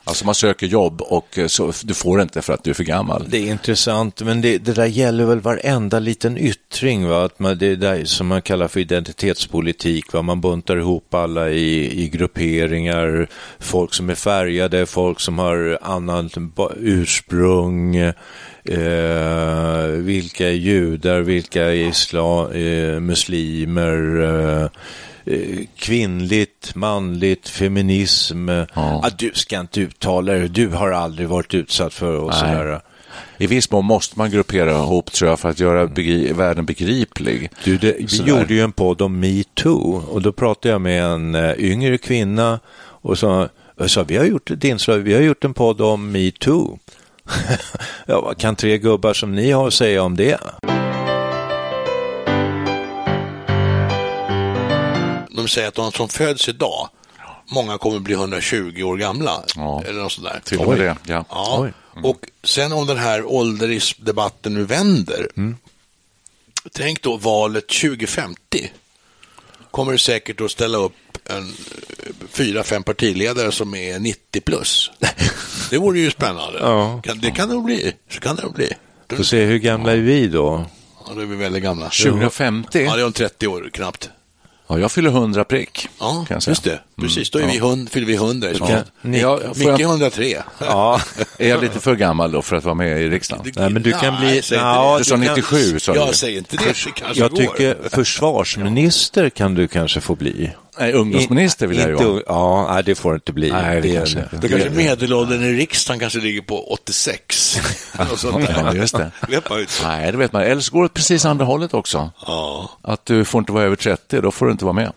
Alltså 0.09 0.27
man 0.27 0.35
söker 0.35 0.67
jobb 0.67 1.01
och 1.01 1.39
eh, 1.39 1.47
så, 1.47 1.73
du 1.85 1.95
får 1.95 2.23
inte 2.23 2.43
för 2.43 2.53
att 2.53 2.65
du 2.65 2.71
är 2.71 2.75
för 2.75 2.85
gammal. 2.85 3.27
Det 3.29 3.39
är 3.39 3.51
intressant, 3.51 4.23
men 4.23 4.41
det, 4.41 4.59
det 4.59 4.73
där 4.73 4.87
gäller 4.87 5.25
väl 5.25 5.41
varenda 5.41 5.99
liten 5.99 6.39
yttring, 6.39 7.09
va? 7.09 7.25
Att 7.25 7.39
man, 7.39 7.59
det 7.59 7.77
där 7.77 8.05
som 8.05 8.27
man 8.27 8.43
kallar 8.43 8.69
för 8.69 8.81
identitetspolitik, 8.81 10.13
va? 10.13 10.23
man 10.23 10.41
buntar 10.41 10.77
ihop 10.77 11.15
alla 11.15 11.51
i, 11.51 12.03
i 12.05 12.09
grupperingar, 12.09 13.29
folk 13.59 13.95
som 13.95 14.11
är 14.11 14.15
färgade, 14.15 14.87
folk 14.87 15.21
som 15.21 15.39
har 15.39 15.79
annat 15.83 16.33
ursprung, 16.77 17.97
eh, 17.97 18.13
vilka 19.89 20.49
är 20.49 20.53
judar, 20.53 21.21
vilka 21.21 21.65
är 21.65 21.73
islam, 21.73 22.53
eh, 22.53 23.01
muslimer, 23.01 24.21
Eh, 24.21 24.69
kvinnligt, 25.77 26.75
manligt, 26.75 27.49
feminism. 27.49 28.49
Ja. 28.49 28.67
Ah, 28.75 29.11
du 29.19 29.31
ska 29.35 29.61
inte 29.61 29.81
uttala 29.81 30.33
dig, 30.33 30.49
du 30.49 30.69
har 30.69 30.91
aldrig 30.91 31.29
varit 31.29 31.55
utsatt 31.55 31.95
för 31.95 32.17
och 32.17 32.35
sådär. 32.35 32.81
I 33.39 33.47
viss 33.47 33.71
mån 33.71 33.85
måste 33.85 34.19
man 34.19 34.31
gruppera 34.31 34.71
ihop 34.71 35.13
tror 35.13 35.31
jag 35.31 35.41
för 35.41 35.49
att 35.49 35.61
göra 35.61 35.87
begri 35.87 36.33
världen 36.33 36.67
begriplig. 36.67 37.51
Du, 37.65 37.79
det, 37.79 37.97
vi 37.99 38.09
sådär. 38.09 38.31
gjorde 38.31 38.55
ju 38.55 38.61
en 38.61 38.73
podd 38.73 39.03
om 39.03 39.21
metoo 39.21 40.03
och 40.11 40.23
då 40.23 40.33
pratade 40.33 40.73
jag 40.73 40.81
med 40.81 41.05
en 41.05 41.35
uh, 41.35 41.55
yngre 41.59 41.99
kvinna 41.99 42.61
och 42.81 43.19
sa, 43.19 43.49
sa 43.87 44.03
vi 44.03 44.17
har 44.17 44.25
gjort 44.25 44.51
ett 44.51 44.65
inslag, 44.65 44.99
vi 44.99 45.15
har 45.15 45.21
gjort 45.21 45.45
en 45.45 45.55
podd 45.55 45.81
om 45.81 46.13
metoo. 46.13 46.79
ja, 48.07 48.21
vad 48.21 48.39
kan 48.39 48.57
tre 48.57 48.79
gubbar 48.79 49.13
som 49.13 49.35
ni 49.35 49.51
har 49.51 49.67
att 49.67 49.75
säga 49.75 50.03
om 50.03 50.17
det? 50.17 50.39
De 55.39 55.49
säger 55.49 55.69
att 55.69 55.75
de 55.75 55.93
som 55.93 56.09
föds 56.09 56.49
idag, 56.49 56.89
många 57.51 57.79
kommer 57.79 57.99
bli 57.99 58.15
120 58.15 58.83
år 58.83 58.97
gamla. 58.97 59.43
Ja. 59.57 59.83
Eller 59.87 60.03
något 60.03 60.13
sådär. 60.13 60.41
Till 60.45 60.59
och 60.59 60.69
med 60.69 60.79
det, 60.79 60.97
ja. 61.07 61.25
ja. 61.29 61.69
Mm. 61.93 62.05
Och 62.05 62.27
sen 62.45 62.73
om 62.73 62.87
den 62.87 62.99
här 62.99 63.25
ålderisdebatten 63.25 64.55
nu 64.55 64.65
vänder, 64.65 65.29
mm. 65.37 65.57
tänk 66.73 67.03
då 67.03 67.17
valet 67.17 67.69
2050. 67.69 68.73
Kommer 69.71 69.93
det 69.93 69.99
säkert 69.99 70.41
att 70.41 70.51
ställa 70.51 70.79
upp 70.79 70.93
en 71.25 71.55
fyra, 72.31 72.65
fem 72.65 72.83
partiledare 72.83 73.53
som 73.53 73.75
är 73.75 73.99
90 73.99 74.41
plus. 74.41 74.91
Det 75.71 75.79
vore 75.79 75.99
ju 75.99 76.11
spännande. 76.11 76.59
Ja. 76.59 77.03
Det 77.17 77.31
kan 77.31 77.49
det 77.49 77.61
bli. 77.61 77.93
Så 78.11 78.21
kan 78.21 78.37
det 78.37 78.51
bli. 78.55 78.73
Får 79.17 79.25
se, 79.25 79.45
hur 79.45 79.59
gamla 79.59 79.93
är 79.93 79.97
vi 79.97 80.29
då? 80.29 80.67
Ja, 81.07 81.13
då 81.15 81.21
är 81.21 81.27
vi 81.27 81.37
väldigt 81.37 81.63
gamla. 81.63 81.85
2050? 81.85 82.85
Ja, 82.85 82.97
det 82.97 83.03
är 83.03 83.07
om 83.07 83.13
30 83.13 83.47
år 83.47 83.71
knappt. 83.73 84.11
Ja, 84.69 84.79
jag 84.79 84.93
fyller 84.93 85.11
100 85.11 85.45
prick. 85.45 85.89
Ja, 86.01 86.27
just 86.47 86.65
det. 86.65 86.81
Precis, 87.01 87.31
då 87.31 87.39
är 87.39 87.43
mm. 87.43 87.55
vi 87.55 87.61
hund, 87.61 87.91
fyller 87.91 88.07
vi 88.07 88.15
100 88.15 88.51
i 88.51 88.57
ja. 88.59 88.83
ja, 89.03 89.41
Micke 89.57 89.69
jag... 89.69 89.81
103. 89.81 90.43
Ja, 90.59 91.01
är 91.39 91.49
jag 91.49 91.63
lite 91.63 91.81
för 91.81 91.95
gammal 91.95 92.33
då 92.33 92.43
för 92.43 92.57
att 92.57 92.65
vara 92.65 92.75
med 92.75 93.03
i 93.03 93.09
riksdagen? 93.09 93.53
Nej, 93.57 93.71
men 93.71 93.83
du 93.83 93.93
kan 93.93 94.21
bli... 94.21 94.43
Nej, 94.51 94.99
du 94.99 95.05
sa 95.05 95.17
97, 95.17 95.79
sa 95.79 95.95
Jag 95.95 96.15
säger 96.15 96.39
inte 96.39 96.57
det, 96.57 96.75
kanske 96.95 97.21
Jag 97.21 97.37
tycker 97.37 97.89
försvarsminister 97.89 99.31
kan 99.31 99.55
du 99.55 99.69
kanske 99.69 100.01
få 100.01 100.15
bli. 100.15 100.51
Nej, 100.79 100.93
ungdomsminister 100.93 101.67
vill 101.67 101.79
jag 101.79 101.89
ju 101.89 101.95
vara. 101.95 102.23
Ja, 102.27 102.83
det 102.85 102.95
får 102.95 103.13
det 103.13 103.15
inte 103.15 103.33
bli. 103.33 103.51
Nej, 103.51 103.81
det, 103.81 103.89
det 103.89 103.97
kanske, 103.97 104.25
Då 104.33 104.49
kanske 104.49 104.71
medelåldern 104.71 105.43
i 105.43 105.53
riksdagen 105.53 106.01
kanske 106.01 106.19
ligger 106.19 106.43
på 106.43 106.73
86. 106.73 107.59
ja, 107.99 108.07
just 108.75 108.97
det. 108.97 109.11
vet 109.29 109.51
man 109.51 109.61
inte. 109.61 109.73
Nej, 109.83 110.13
det 110.13 110.19
vet 110.19 110.33
man. 110.33 110.43
Eller 110.43 110.61
så 110.61 110.73
går 110.73 110.83
det 110.83 110.89
precis 110.89 111.25
andra 111.25 111.45
hållet 111.45 111.75
också. 111.75 112.11
Ja. 112.27 112.71
Att 112.83 113.07
du 113.07 113.25
får 113.25 113.39
inte 113.39 113.53
vara 113.53 113.65
över 113.65 113.77
30, 113.77 114.21
då 114.21 114.31
får 114.31 114.47
du 114.47 114.53
inte 114.53 114.65
vara 114.65 114.75
med. 114.75 114.93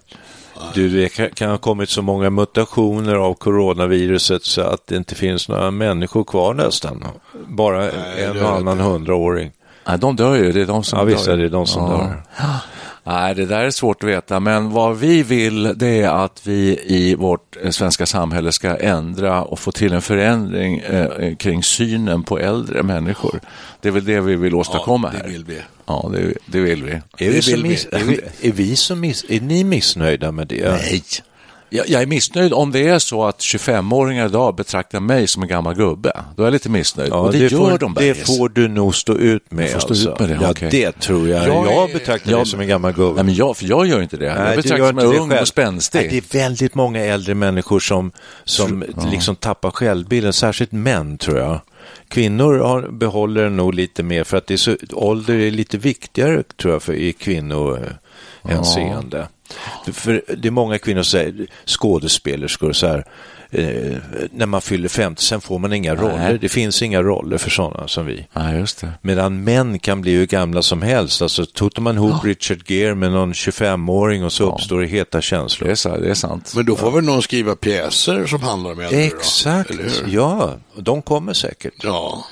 Du, 0.74 0.90
det 0.90 1.36
kan 1.36 1.50
ha 1.50 1.58
kommit 1.58 1.90
så 1.90 2.02
många 2.02 2.30
mutationer 2.30 3.16
av 3.16 3.34
coronaviruset 3.34 4.44
så 4.44 4.62
att 4.62 4.88
det 4.88 4.96
inte 4.96 5.16
finns 5.16 5.50
några 5.50 5.72
människor 5.72 6.24
kvar 6.24 6.54
nästan. 6.54 7.08
Bara 7.48 7.80
Nej, 7.80 8.24
en 8.24 8.42
och 8.42 8.50
annan 8.50 8.80
hundraåring. 8.80 9.52
Nej, 9.88 10.00
de 10.00 10.16
dör 10.16 10.36
ju. 10.36 10.52
Det 10.52 10.62
är 10.62 10.66
de 10.66 10.84
som 10.84 11.00
ja, 11.00 11.06
dör. 11.06 11.12
Visst 11.12 11.28
är 11.28 11.38
det 11.38 11.50
de 11.50 11.68
som 11.68 11.84
ja. 11.84 11.98
dör. 11.98 12.22
Nej, 13.04 13.36
det 13.36 13.46
där 13.46 13.60
är 13.60 13.72
svårt 13.72 14.04
att 14.04 14.10
veta, 14.10 14.40
men 14.40 14.70
vad 14.70 14.98
vi 14.98 15.24
vill 15.24 15.74
det 15.76 16.02
är 16.02 16.26
att 16.26 16.42
vi 16.48 16.80
i 16.86 17.16
vårt 17.16 17.58
eh, 17.64 17.70
svenska 17.70 18.06
samhälle 18.06 18.52
ska 18.52 18.78
ändra 18.78 19.44
och 19.44 19.60
få 19.60 19.72
till 19.72 19.94
en 19.94 20.02
förändring 20.02 20.80
eh, 20.80 21.06
eh, 21.06 21.36
kring 21.36 21.64
synen 21.64 22.24
på 22.24 22.40
äldre 22.40 22.84
människor. 22.84 23.40
Det 23.82 23.88
är 23.88 23.92
väl 23.92 24.06
det 24.06 24.22
vi 24.22 24.36
vill 24.36 24.56
åstadkomma 24.56 25.12
ja, 25.14 25.24
det 25.24 25.32
Vill 25.32 25.44
vi. 25.44 25.62
Ja, 25.86 26.12
det, 26.14 26.34
det 26.46 26.60
vill 26.60 26.84
vi. 26.84 26.92
Är, 26.92 27.02
vi, 27.18 27.40
vill 27.40 27.64
vi. 27.64 27.74
Är, 27.92 28.04
vi, 28.04 28.20
är, 28.50 28.52
vi 28.52 28.96
miss, 28.96 29.26
är 29.30 29.42
ni 29.42 29.64
missnöjda 29.64 30.32
med 30.32 30.48
det? 30.48 30.72
Nej, 30.72 31.04
jag, 31.74 31.90
jag, 31.90 32.02
är 32.02 32.06
missnöjd 32.06 32.54
om 32.54 32.72
det 32.72 32.88
är 32.88 33.00
så 33.00 33.26
att 33.26 33.40
25-åringar 33.40 34.26
idag 34.26 34.56
betraktar 34.56 35.00
mig 35.00 35.28
som 35.28 35.42
en 35.42 35.50
gammal 35.50 35.76
gubbe. 35.76 36.12
Då 36.36 36.44
är 36.44 36.46
jag 36.46 36.54
lite 36.54 36.70
missnöjd. 36.70 37.12
Ja, 37.12 37.18
och 37.18 37.32
det, 37.32 37.38
det 37.38 37.52
gör 37.52 37.70
får, 37.70 37.78
de 37.78 37.94
Det 37.94 38.14
får 38.14 38.50
du 38.50 38.68
nog 38.68 38.96
stå 38.96 39.18
ut 39.18 39.52
med. 39.52 39.70
Stå 39.70 39.78
alltså. 39.78 40.12
ut 40.12 40.20
med 40.20 40.30
det, 40.30 40.38
ja, 40.42 40.52
okay. 40.52 40.70
det 40.70 40.92
tror 40.92 41.30
jag. 41.30 41.48
Jag, 41.48 41.68
jag 41.68 41.92
betraktar 41.92 42.32
jag, 42.32 42.40
dig 42.40 42.46
som 42.46 42.60
en 42.60 42.68
gammal 42.68 42.94
gubbe. 42.94 43.16
Nej, 43.16 43.24
men 43.24 43.34
jag, 43.34 43.58
för 43.58 43.66
jag 43.66 43.86
gör 43.86 44.02
inte 44.02 44.18
det. 44.18 44.36
Nej, 44.36 44.48
jag 44.48 44.56
betraktar 44.56 44.94
mig 44.94 45.06
ung 45.06 45.32
och 45.32 45.48
spänstig. 45.48 46.00
Nej, 46.00 46.10
det 46.10 46.18
är 46.18 46.40
väldigt 46.40 46.76
många 46.76 47.06
äldre 47.06 47.36
människor 47.36 47.80
som, 47.80 48.12
som 48.44 48.84
ja. 48.98 49.10
liksom 49.12 49.36
tappar 49.36 49.72
självbilden, 49.72 50.34
särskilt 50.34 50.72
män 50.72 51.18
tror 51.18 51.38
jag. 51.38 51.60
Kvinnor 52.08 52.60
har, 52.60 52.82
behåller 52.82 53.50
nog 53.50 53.74
lite 53.74 54.04
mer 54.04 54.24
för 54.24 54.38
att 54.38 54.48
det 54.48 54.54
är 54.54 54.58
så, 54.58 54.76
ålder 54.94 55.34
är 55.34 55.52
lite 55.52 55.78
viktigare 55.78 56.44
tror 56.44 56.74
jag 56.74 56.84
för 56.84 56.94
i 56.94 57.14
kvinnohänseende. 57.14 59.18
Ja. 59.18 59.28
För 59.94 60.24
det 60.38 60.48
är 60.48 60.52
många 60.52 60.78
kvinnor 60.78 61.04
som 61.04 61.20
säger, 61.20 61.48
skådespelerskor 61.66 62.74
så 62.74 62.88
här, 62.88 63.06
eh, 63.52 63.98
när 64.32 64.46
man 64.46 64.62
fyller 64.62 64.90
50, 64.90 65.24
sen 65.24 65.42
får 65.42 65.60
man 65.60 65.74
inga 65.74 65.96
roller. 65.96 66.18
Nej. 66.18 66.38
Det 66.42 66.50
finns 66.50 66.82
inga 66.82 67.02
roller 67.02 67.38
för 67.38 67.50
sådana 67.50 67.88
som 67.88 68.06
vi. 68.06 68.28
Nej, 68.34 68.60
just 68.60 68.82
det. 68.82 68.94
Medan 69.02 69.44
män 69.44 69.80
kan 69.80 70.02
bli 70.02 70.12
hur 70.12 70.26
gamla 70.26 70.62
som 70.62 70.82
helst. 70.82 71.22
Alltså 71.22 71.46
totar 71.46 71.82
man 71.82 71.96
ihop 71.96 72.16
ja. 72.24 72.30
Richard 72.30 72.72
Gere 72.72 72.96
med 72.96 73.12
någon 73.12 73.34
25-åring 73.34 74.26
och 74.26 74.34
så 74.34 74.44
ja. 74.44 74.48
uppstår 74.48 74.82
det 74.82 74.88
heta 74.88 75.22
känslor. 75.22 75.68
Det 75.68 75.72
är, 75.72 75.76
så, 75.76 75.98
det 75.98 76.10
är 76.10 76.14
sant. 76.14 76.54
Men 76.56 76.66
då 76.66 76.76
får 76.76 76.90
ja. 76.90 76.96
väl 76.96 77.04
någon 77.04 77.22
skriva 77.22 77.56
pjäser 77.56 78.26
som 78.26 78.42
handlar 78.42 78.72
om 78.72 78.80
äldre 78.80 79.04
Exakt, 79.04 79.72
ja. 80.08 80.56
De 80.76 81.02
kommer 81.02 81.34
säkert. 81.34 81.74
Ja. 81.84 82.26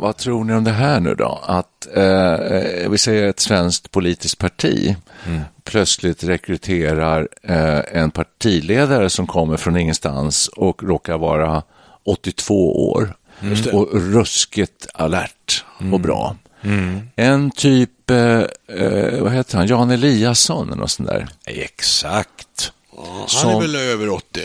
Vad 0.00 0.16
tror 0.16 0.44
ni 0.44 0.54
om 0.54 0.64
det 0.64 0.70
här 0.70 1.00
nu 1.00 1.14
då? 1.14 1.40
Att 1.42 1.86
eh, 1.94 2.90
vi 2.90 2.98
säger 2.98 3.28
ett 3.28 3.40
svenskt 3.40 3.90
politiskt 3.90 4.38
parti 4.38 4.96
mm. 5.26 5.40
plötsligt 5.64 6.24
rekryterar 6.24 7.28
eh, 7.42 7.80
en 7.92 8.10
partiledare 8.10 9.10
som 9.10 9.26
kommer 9.26 9.56
från 9.56 9.76
ingenstans 9.76 10.48
och 10.48 10.82
råkar 10.82 11.18
vara 11.18 11.62
82 12.04 12.90
år 12.90 13.14
mm. 13.40 13.58
och 13.72 13.88
ruskigt 13.92 14.86
alert 14.94 15.64
och 15.76 15.82
mm. 15.82 16.02
bra. 16.02 16.36
Mm. 16.62 17.00
En 17.16 17.50
typ, 17.50 18.10
eh, 18.10 18.42
eh, 18.68 19.22
vad 19.22 19.32
heter 19.32 19.58
han, 19.58 19.66
Jan 19.66 19.90
Eliasson 19.90 20.68
eller 20.68 20.76
något 20.76 20.90
sånt 20.90 21.08
där. 21.08 21.28
Exakt. 21.46 22.72
Ja, 22.96 23.26
han 23.42 23.56
är 23.56 23.60
väl 23.60 23.76
över 23.76 24.08
80? 24.08 24.40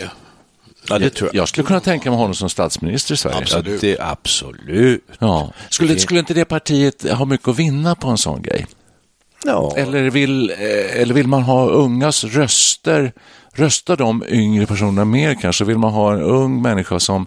Ja, 0.88 0.98
det 0.98 1.10
tror 1.10 1.30
jag. 1.32 1.42
jag 1.42 1.48
skulle 1.48 1.66
kunna 1.66 1.80
tänka 1.80 2.10
mig 2.10 2.18
honom 2.18 2.34
som 2.34 2.50
statsminister 2.50 3.14
i 3.14 3.16
Sverige. 3.16 3.38
Absolut. 3.38 3.82
Ja, 3.82 3.88
det, 3.88 3.98
absolut. 4.00 5.04
Ja. 5.18 5.52
Skulle, 5.68 5.98
skulle 5.98 6.20
inte 6.20 6.34
det 6.34 6.44
partiet 6.44 7.10
ha 7.10 7.24
mycket 7.24 7.48
att 7.48 7.58
vinna 7.58 7.94
på 7.94 8.08
en 8.08 8.18
sån 8.18 8.42
grej? 8.42 8.66
Ja. 9.44 9.74
Eller, 9.76 10.10
vill, 10.10 10.50
eh, 10.50 11.00
eller 11.00 11.14
vill 11.14 11.28
man 11.28 11.42
ha 11.42 11.68
ungas 11.68 12.24
röster? 12.24 13.12
Röstar 13.52 13.96
de 13.96 14.24
yngre 14.28 14.66
personerna 14.66 15.04
mer 15.04 15.34
kanske? 15.34 15.64
Vill 15.64 15.78
man 15.78 15.92
ha 15.92 16.14
en 16.14 16.22
ung 16.22 16.62
människa 16.62 17.00
som 17.00 17.26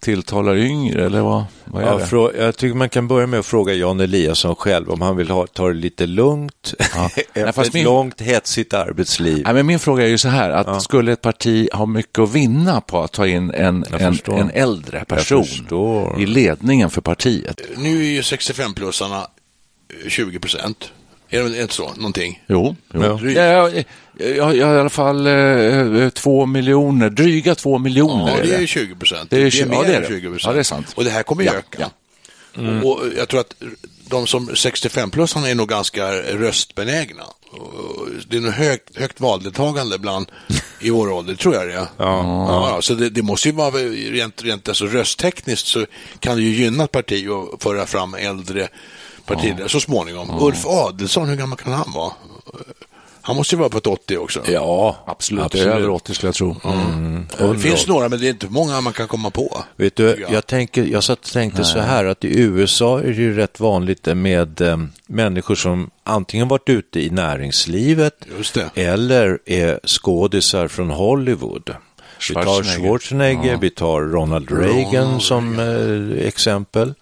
tilltalar 0.00 0.56
yngre 0.56 1.06
eller 1.06 1.20
vad, 1.20 1.44
vad 1.64 1.82
är 1.82 1.86
ja, 1.86 2.28
det? 2.32 2.42
Jag 2.42 2.56
tycker 2.56 2.74
man 2.74 2.88
kan 2.88 3.08
börja 3.08 3.26
med 3.26 3.40
att 3.40 3.46
fråga 3.46 3.74
Jan 3.74 4.00
Eliasson 4.00 4.56
själv 4.56 4.90
om 4.90 5.00
han 5.00 5.16
vill 5.16 5.30
ha, 5.30 5.46
ta 5.46 5.68
det 5.68 5.74
lite 5.74 6.06
lugnt 6.06 6.74
ja. 6.94 7.10
efter 7.34 7.62
ett 7.62 7.74
min... 7.74 7.84
långt 7.84 8.20
hetsigt 8.20 8.74
arbetsliv. 8.74 9.42
Nej, 9.44 9.54
men 9.54 9.66
min 9.66 9.78
fråga 9.78 10.04
är 10.04 10.08
ju 10.08 10.18
så 10.18 10.28
här, 10.28 10.50
att 10.50 10.66
ja. 10.66 10.80
skulle 10.80 11.12
ett 11.12 11.22
parti 11.22 11.68
ha 11.72 11.86
mycket 11.86 12.18
att 12.18 12.32
vinna 12.34 12.80
på 12.80 13.00
att 13.00 13.12
ta 13.12 13.26
in 13.26 13.50
en, 13.50 13.84
en, 13.98 14.18
en, 14.26 14.50
äldre 14.50 15.04
person 15.04 15.46
i 16.18 16.26
ledningen 16.26 16.90
för 16.90 17.00
partiet? 17.00 17.60
Nu 17.76 17.98
är 17.98 18.10
ju 18.10 18.20
65-plussarna 18.20 19.26
20 20.08 20.38
procent. 20.38 20.92
Är 21.30 21.42
det 21.42 21.62
inte 21.62 21.74
så? 21.74 21.92
Någonting? 21.96 22.42
Jo, 22.46 22.76
jo. 22.94 23.02
Ja. 23.02 23.30
Jag, 23.30 23.84
jag, 24.18 24.36
jag, 24.36 24.56
i 24.56 24.62
alla 24.62 24.90
fall 24.90 25.26
eh, 25.26 26.08
två 26.08 26.46
miljoner, 26.46 27.10
dryga 27.10 27.54
två 27.54 27.78
miljoner. 27.78 28.38
Ja, 28.38 28.44
det 28.44 28.54
är 28.54 28.66
20 28.66 28.94
procent. 28.94 29.30
Det, 29.30 29.36
är, 29.36 29.50
det 29.50 29.60
är 29.60 29.66
mer 29.66 29.76
ja, 29.76 29.82
det 29.82 29.94
är 29.94 30.08
20 30.08 30.30
procent. 30.30 30.42
Ja, 30.44 30.52
det 30.52 30.58
är 30.58 30.62
sant. 30.62 30.92
Och 30.94 31.04
det 31.04 31.10
här 31.10 31.22
kommer 31.22 31.42
ju 31.42 31.48
ja, 31.48 31.54
öka. 31.54 31.78
Ja. 31.78 31.90
Mm. 32.58 32.84
Och, 32.84 32.98
och, 32.98 33.06
jag 33.16 33.28
tror 33.28 33.40
att 33.40 33.54
de 34.08 34.26
som 34.26 34.50
65-plussarna 34.50 35.46
är 35.46 35.54
nog 35.54 35.68
ganska 35.68 36.12
röstbenägna. 36.12 37.22
Det 38.28 38.36
är 38.36 38.40
nog 38.40 38.52
högt, 38.52 38.96
högt 38.96 39.20
valdeltagande 39.20 39.98
bland 39.98 40.26
i 40.80 40.90
vår 40.90 41.10
ålder, 41.10 41.34
tror 41.34 41.54
jag 41.54 41.68
det 41.68 41.74
är. 41.74 41.86
Ja. 41.96 41.96
ja 41.96 42.82
så 42.82 42.94
det, 42.94 43.10
det, 43.10 43.22
måste 43.22 43.48
ju 43.48 43.54
vara 43.54 43.70
rent, 43.70 44.44
rent 44.44 44.68
alltså 44.68 44.86
rösttekniskt 44.86 45.66
så 45.66 45.86
kan 46.18 46.36
det 46.36 46.42
ju 46.42 46.64
gynna 46.64 46.84
ett 46.84 46.92
parti 46.92 47.28
att 47.28 47.62
föra 47.62 47.86
fram 47.86 48.14
äldre 48.14 48.68
partiledare 49.36 49.68
så 49.68 49.80
småningom. 49.80 50.30
Ulf 50.40 50.66
Adelsson, 50.66 51.28
hur 51.28 51.36
gammal 51.36 51.58
kan 51.58 51.72
han 51.72 51.92
vara? 51.94 52.12
Han 53.22 53.36
måste 53.36 53.54
ju 53.54 53.58
vara 53.58 53.68
på 53.68 53.78
ett 53.78 53.86
80 53.86 54.16
också. 54.16 54.42
Ja, 54.46 54.96
absolut. 55.06 55.44
absolut. 55.44 55.66
Över 55.66 55.90
80 55.90 56.14
skulle 56.14 56.28
jag 56.28 56.34
tro. 56.34 56.56
Mm. 56.64 57.26
Mm. 57.38 57.52
Det 57.52 57.58
finns 57.58 57.86
några, 57.86 58.08
men 58.08 58.20
det 58.20 58.26
är 58.26 58.30
inte 58.30 58.46
många 58.46 58.80
man 58.80 58.92
kan 58.92 59.08
komma 59.08 59.30
på. 59.30 59.64
Vet 59.76 59.96
du, 59.96 60.04
jag, 60.20 60.32
jag, 60.32 60.46
tänker, 60.46 60.84
jag 60.84 61.04
satt 61.04 61.18
och 61.18 61.32
tänkte 61.32 61.60
Nej. 61.60 61.70
så 61.70 61.78
här 61.78 62.04
att 62.04 62.24
i 62.24 62.40
USA 62.40 63.00
är 63.00 63.06
det 63.06 63.12
ju 63.12 63.36
rätt 63.36 63.60
vanligt 63.60 64.06
med 64.06 64.60
eh, 64.60 64.76
människor 65.06 65.54
som 65.54 65.90
antingen 66.04 66.48
varit 66.48 66.68
ute 66.68 67.00
i 67.00 67.10
näringslivet 67.10 68.14
eller 68.74 69.38
är 69.46 69.80
skådisar 69.86 70.68
från 70.68 70.90
Hollywood. 70.90 71.74
Vi 72.28 72.34
tar 72.34 72.62
Schwarzenegger, 72.62 73.52
ja. 73.52 73.58
vi 73.60 73.70
tar 73.70 74.00
Ronald 74.00 74.50
Reagan 74.50 75.04
Ronald 75.04 75.22
som 75.22 75.58
eh, 75.58 76.26
exempel. 76.26 76.94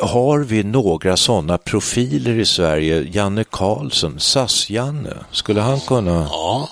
Har 0.00 0.38
vi 0.38 0.62
några 0.62 1.16
sådana 1.16 1.58
profiler 1.58 2.38
i 2.38 2.44
Sverige? 2.44 3.08
Janne 3.12 3.44
Karlsson, 3.44 4.20
SAS-Janne, 4.20 5.16
skulle 5.30 5.60
han 5.60 5.80
kunna 5.80 6.28
ja, 6.30 6.68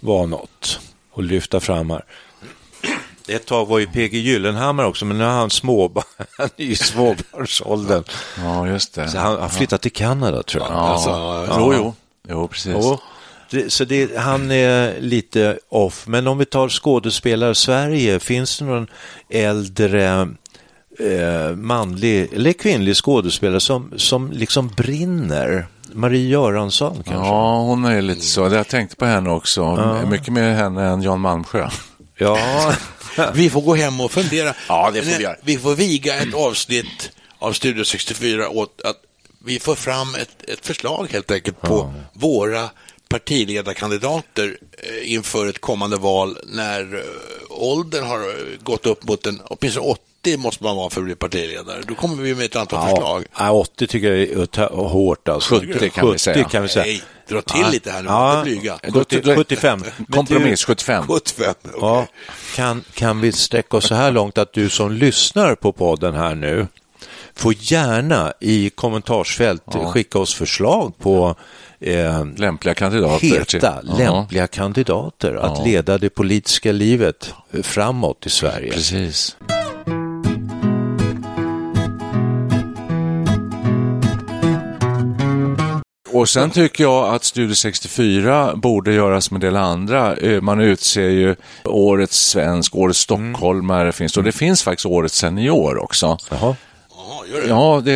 vara 0.00 0.26
något 0.26 0.80
och 1.12 1.22
lyfta 1.22 1.60
fram 1.60 1.90
här? 1.90 2.04
Ett 3.28 3.46
tag 3.46 3.66
var 3.66 3.78
ju 3.78 3.86
PG 3.86 4.14
Gyllenhammar 4.14 4.84
också, 4.84 5.04
men 5.04 5.18
nu 5.18 5.24
är 5.24 5.28
han 5.28 5.50
småbarn, 5.50 6.04
han 6.38 6.48
är 6.56 6.64
i 6.64 6.76
småbarnsåldern. 6.76 8.04
Ja, 8.38 8.68
just 8.68 8.94
det. 8.94 9.08
Så 9.08 9.18
han 9.18 9.40
har 9.40 9.48
flyttat 9.48 9.82
till 9.82 9.92
Kanada 9.92 10.42
tror 10.42 10.62
jag. 10.62 10.72
Ja, 10.72 10.76
alltså, 10.76 11.10
ja. 11.10 11.56
Jo, 11.58 11.74
jo. 11.74 11.94
jo, 12.28 12.48
precis. 12.48 12.74
Jo. 12.74 13.68
så 13.68 13.84
det, 13.84 14.18
han 14.18 14.50
är 14.50 15.00
lite 15.00 15.58
off, 15.68 16.06
men 16.06 16.26
om 16.26 16.38
vi 16.38 16.44
tar 16.44 16.68
skådespelare 16.68 17.54
Sverige, 17.54 18.20
finns 18.20 18.58
det 18.58 18.64
någon 18.64 18.86
äldre 19.28 20.28
eh, 21.02 21.56
manlig 21.56 22.32
eller 22.32 22.52
kvinnlig 22.52 22.96
skådespelare 22.96 23.60
som, 23.60 23.92
som 23.96 24.32
liksom 24.32 24.68
brinner. 24.68 25.66
Marie 25.92 26.28
Göransson 26.28 26.94
kanske? 26.94 27.12
Ja, 27.12 27.60
hon 27.60 27.84
är 27.84 28.02
lite 28.02 28.20
så. 28.20 28.40
Jag 28.40 28.68
tänkte 28.68 28.96
på 28.96 29.04
henne 29.04 29.30
också. 29.30 29.60
Ja. 29.60 30.06
Mycket 30.06 30.32
mer 30.32 30.54
henne 30.54 30.84
än 30.84 31.02
Jan 31.02 31.20
Malmsjö. 31.20 31.68
Ja. 32.16 32.38
vi 33.34 33.50
får 33.50 33.60
gå 33.60 33.74
hem 33.74 34.00
och 34.00 34.12
fundera. 34.12 34.54
Ja, 34.68 34.90
det 34.94 35.02
får 35.02 35.18
vi 35.18 35.22
göra. 35.22 35.36
Vi 35.42 35.58
får 35.58 35.74
viga 35.74 36.14
ett 36.14 36.34
avsnitt 36.34 37.10
av 37.38 37.52
Studio 37.52 37.84
64 37.84 38.48
åt 38.48 38.80
att 38.84 38.96
vi 39.44 39.60
får 39.60 39.74
fram 39.74 40.14
ett, 40.14 40.50
ett 40.50 40.66
förslag 40.66 41.08
helt 41.10 41.30
enkelt 41.30 41.60
på 41.60 41.74
ja. 41.74 41.92
våra 42.12 42.70
partiledarkandidater 43.08 44.58
eh, 44.78 45.12
inför 45.12 45.46
ett 45.46 45.60
kommande 45.60 45.96
val 45.96 46.38
när 46.46 46.94
eh, 46.94 47.02
åldern 47.50 48.04
har 48.04 48.20
gått 48.64 48.86
upp 48.86 49.08
mot 49.08 49.26
en, 49.26 49.40
åtminstone 49.44 49.86
80 50.22 50.36
måste 50.36 50.64
man 50.64 50.76
vara 50.76 50.90
för 50.90 51.00
att 51.00 51.04
bli 51.04 51.14
partiledare. 51.14 51.82
Då 51.86 51.94
kommer 51.94 52.22
vi 52.22 52.34
med 52.34 52.44
ett 52.44 52.56
antal 52.56 52.78
ja, 52.82 52.96
förslag. 52.96 53.24
Ja, 53.38 53.50
80 53.50 53.86
tycker 53.86 54.12
jag 54.12 54.18
är 54.18 54.76
hårt. 54.88 55.28
Alltså. 55.28 55.60
70 55.60 55.90
kan 55.90 56.12
vi 56.12 56.18
säga. 56.18 56.44
Kan 56.44 56.62
vi 56.62 56.68
säga. 56.68 56.84
Nej, 56.84 57.02
dra 57.28 57.42
till 57.42 57.60
ja. 57.60 57.68
lite 57.70 57.90
här 57.90 58.02
nu, 58.02 58.08
ja. 58.08 58.40
blyga. 58.44 58.78
70, 58.94 59.34
75. 59.36 59.84
Kompromiss 60.10 60.64
75. 60.64 61.04
75 61.06 61.54
okay. 61.64 61.80
ja, 61.80 62.06
kan, 62.56 62.84
kan 62.94 63.20
vi 63.20 63.32
sträcka 63.32 63.76
oss 63.76 63.88
så 63.88 63.94
här 63.94 64.10
långt 64.12 64.38
att 64.38 64.52
du 64.52 64.68
som 64.68 64.92
lyssnar 64.92 65.54
på 65.54 65.72
podden 65.72 66.14
här 66.14 66.34
nu 66.34 66.66
får 67.34 67.54
gärna 67.58 68.32
i 68.40 68.70
kommentarsfält 68.70 69.62
ja. 69.72 69.92
skicka 69.92 70.18
oss 70.18 70.34
förslag 70.34 70.98
på 70.98 71.34
eh, 71.80 72.26
lämpliga 72.36 72.74
kandidater. 72.74 73.26
Heta 73.26 73.80
lämpliga 73.80 74.46
kandidater 74.46 75.34
att 75.34 75.66
leda 75.66 75.98
det 75.98 76.10
politiska 76.10 76.72
livet 76.72 77.34
framåt 77.62 78.26
i 78.26 78.30
Sverige. 78.30 78.72
Precis. 78.72 79.36
Och 86.12 86.28
sen 86.28 86.50
tycker 86.50 86.84
jag 86.84 87.14
att 87.14 87.24
Studio 87.24 87.54
64 87.54 88.56
borde 88.56 88.92
göras 88.92 89.30
med 89.30 89.44
en 89.44 89.52
del 89.52 89.56
andra. 89.62 90.16
Eh, 90.16 90.40
man 90.40 90.60
utser 90.60 91.08
ju 91.08 91.36
årets 91.64 92.26
svensk, 92.28 92.74
årets 92.74 93.10
mm. 93.10 93.32
stockholmare 93.34 93.82
mm. 93.82 93.92
finns 93.92 94.16
och 94.16 94.24
det 94.24 94.32
finns 94.32 94.62
faktiskt 94.62 94.86
årets 94.86 95.16
senior 95.16 95.78
också. 95.82 96.18
Jaha. 96.30 96.56
Ja, 97.48 97.82
det, 97.84 97.92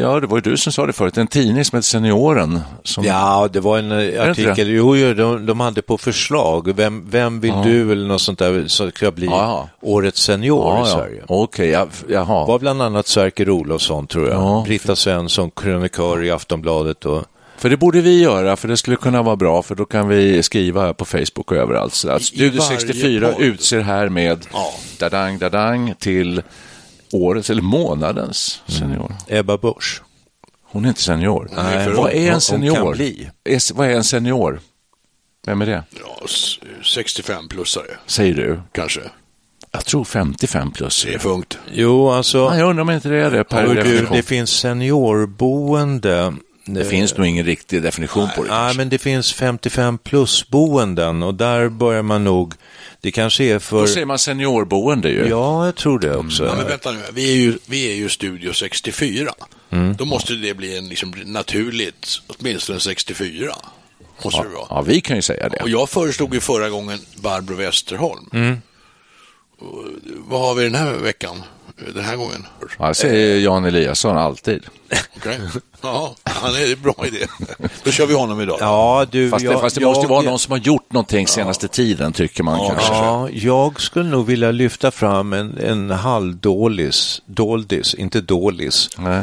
ja, 0.00 0.20
det 0.20 0.26
var 0.26 0.36
ju 0.36 0.40
du 0.40 0.56
som 0.56 0.72
sa 0.72 0.86
det 0.86 0.92
förut, 0.92 1.18
en 1.18 1.26
tidning 1.26 1.64
som 1.64 1.76
heter 1.76 1.86
Senioren. 1.86 2.60
Som... 2.84 3.04
Ja, 3.04 3.48
det 3.52 3.60
var 3.60 3.78
en 3.78 3.92
eh, 3.92 4.30
artikel, 4.30 4.68
jo, 4.68 5.14
de, 5.14 5.46
de 5.46 5.60
hade 5.60 5.82
på 5.82 5.98
förslag, 5.98 6.76
vem, 6.76 7.10
vem 7.10 7.40
vill 7.40 7.50
ja. 7.50 7.62
du 7.64 7.92
eller 7.92 8.08
något 8.08 8.20
sånt 8.20 8.38
där, 8.38 8.64
så 8.66 8.90
ska 8.90 9.10
bli 9.10 9.26
ja. 9.26 9.68
årets 9.80 10.22
senior 10.22 10.76
ja, 10.76 10.86
i 10.86 10.90
Sverige. 10.90 11.22
Okej, 11.26 11.76
okay, 11.76 11.92
jaha. 12.08 12.46
var 12.46 12.58
bland 12.58 12.82
annat 12.82 13.06
Sverker 13.06 13.50
Olofsson 13.50 14.06
tror 14.06 14.28
jag, 14.28 14.36
ja. 14.36 14.62
Britta 14.66 14.96
Svensson, 14.96 15.50
krönikör 15.50 16.24
i 16.24 16.30
Aftonbladet 16.30 17.04
och 17.04 17.24
för 17.60 17.70
det 17.70 17.76
borde 17.76 18.00
vi 18.00 18.20
göra, 18.20 18.56
för 18.56 18.68
det 18.68 18.76
skulle 18.76 18.96
kunna 18.96 19.22
vara 19.22 19.36
bra, 19.36 19.62
för 19.62 19.74
då 19.74 19.84
kan 19.84 20.08
vi 20.08 20.42
skriva 20.42 20.94
på 20.94 21.04
Facebook 21.04 21.50
och 21.50 21.56
överallt. 21.56 21.94
Så 21.94 22.10
att 22.10 22.22
Studio 22.22 22.60
64 22.60 23.34
utser 23.38 23.80
härmed 23.80 24.46
ja. 24.52 24.72
dadang, 24.98 25.38
dadang 25.38 25.94
till 25.98 26.42
årets 27.12 27.50
eller 27.50 27.62
månadens 27.62 28.62
mm. 28.68 28.80
senior. 28.80 29.06
Mm. 29.06 29.40
Ebba 29.40 29.58
Busch. 29.58 30.02
Hon 30.62 30.84
är 30.84 30.88
inte 30.88 31.02
senior. 31.02 31.48
Nej, 31.56 31.88
vad 31.90 32.12
är 32.12 32.32
en 32.32 32.40
senior? 32.40 32.76
Hon 32.76 32.84
kan 32.84 32.92
bli. 32.92 33.30
vad 33.74 33.90
är 33.90 33.94
en 33.94 34.04
senior? 34.04 34.60
Vem 35.46 35.62
är 35.62 35.66
det? 35.66 35.82
Ja, 35.90 36.26
65-plussare. 36.82 37.96
Säger 38.06 38.34
du? 38.34 38.60
Kanske. 38.72 39.00
Jag 39.72 39.84
tror 39.84 40.04
55 40.04 40.72
plus. 40.72 41.04
Det 41.04 41.14
är 41.14 41.18
funkt. 41.18 41.58
Jo, 41.72 42.10
alltså. 42.10 42.50
Nej, 42.50 42.58
jag 42.58 42.70
undrar 42.70 42.82
om 42.82 42.90
inte 42.90 43.08
det 43.08 43.16
är 43.16 43.30
det 43.30 43.44
per 43.44 43.74
definition. 43.74 44.16
Det 44.16 44.22
finns 44.22 44.50
seniorboende. 44.50 46.34
Det 46.64 46.84
finns 46.84 47.16
nog 47.16 47.26
ingen 47.26 47.46
riktig 47.46 47.82
definition 47.82 48.24
nej, 48.24 48.36
på 48.36 48.44
det. 48.44 48.50
Nej, 48.50 48.76
men 48.76 48.88
det 48.88 48.98
finns 48.98 49.32
55 49.32 49.98
plus 49.98 50.48
boenden 50.48 51.22
och 51.22 51.34
där 51.34 51.68
börjar 51.68 52.02
man 52.02 52.24
nog 52.24 52.54
det 53.00 53.10
kanske 53.10 53.44
är 53.44 53.58
för... 53.58 53.80
Då 53.80 53.86
säger 53.86 54.06
man 54.06 54.18
seniorboende 54.18 55.10
ju. 55.10 55.28
Ja, 55.28 55.66
jag 55.66 55.74
tror 55.74 55.98
det 55.98 56.16
också. 56.16 56.42
Mm. 56.42 56.54
Ja, 56.54 56.58
men 56.58 56.68
vänta 56.68 56.92
nu, 56.92 57.00
vi 57.12 57.30
är 57.32 57.36
ju, 57.36 57.58
vi 57.66 57.90
är 57.90 57.94
ju 57.94 58.08
Studio 58.08 58.52
64. 58.52 59.30
Mm. 59.70 59.96
Då 59.96 60.04
måste 60.04 60.32
det 60.32 60.54
bli 60.54 60.78
en 60.78 60.88
liksom, 60.88 61.14
naturligt, 61.26 62.20
åtminstone 62.26 62.80
64. 62.80 63.54
Måste 64.24 64.38
ja, 64.38 64.44
det 64.44 64.48
vara. 64.48 64.66
Ja, 64.70 64.82
vi 64.82 65.00
kan 65.00 65.16
ju 65.16 65.22
säga 65.22 65.48
det. 65.48 65.62
Och 65.62 65.68
jag 65.68 65.90
föreslog 65.90 66.34
ju 66.34 66.40
förra 66.40 66.68
gången 66.68 66.98
Barbro 67.16 67.54
Westerholm. 67.54 68.30
Mm. 68.32 68.56
Vad 70.28 70.40
har 70.40 70.54
vi 70.54 70.64
den 70.64 70.74
här 70.74 70.92
veckan? 70.92 71.42
Den 71.94 72.04
här 72.04 72.16
gången? 72.16 72.46
Ja, 72.78 72.94
säger 72.94 73.38
Jan 73.40 73.64
Eliasson 73.64 74.16
alltid. 74.18 74.62
Okej. 75.16 75.40
Ja, 75.82 76.14
han 76.24 76.54
är 76.54 76.72
en 76.72 76.82
bra 76.82 76.94
idé. 77.06 77.26
Då 77.84 77.90
kör 77.90 78.06
vi 78.06 78.14
honom 78.14 78.40
idag. 78.40 78.56
Ja, 78.60 79.06
du, 79.10 79.30
Fast 79.30 79.44
det, 79.44 79.50
jag- 79.52 79.60
fast 79.60 79.76
det 79.76 79.84
måste 79.84 80.02
ju 80.02 80.08
vara 80.08 80.24
jag- 80.24 80.30
någon 80.30 80.38
som 80.38 80.52
har 80.52 80.58
gjort 80.58 80.92
någonting 80.92 81.26
senaste 81.26 81.68
tiden, 81.68 82.12
tycker 82.12 82.42
man 82.42 82.68
kanske. 82.68 82.92
Ja, 82.94 83.28
jag 83.32 83.80
skulle 83.80 84.08
nog 84.10 84.26
vilja 84.26 84.50
lyfta 84.50 84.90
fram 84.90 85.32
en, 85.32 85.58
en 85.58 85.90
halvdålis, 85.90 87.22
doldis, 87.26 87.94
inte 87.94 88.20
dålis. 88.20 88.88
Nej. 88.98 89.22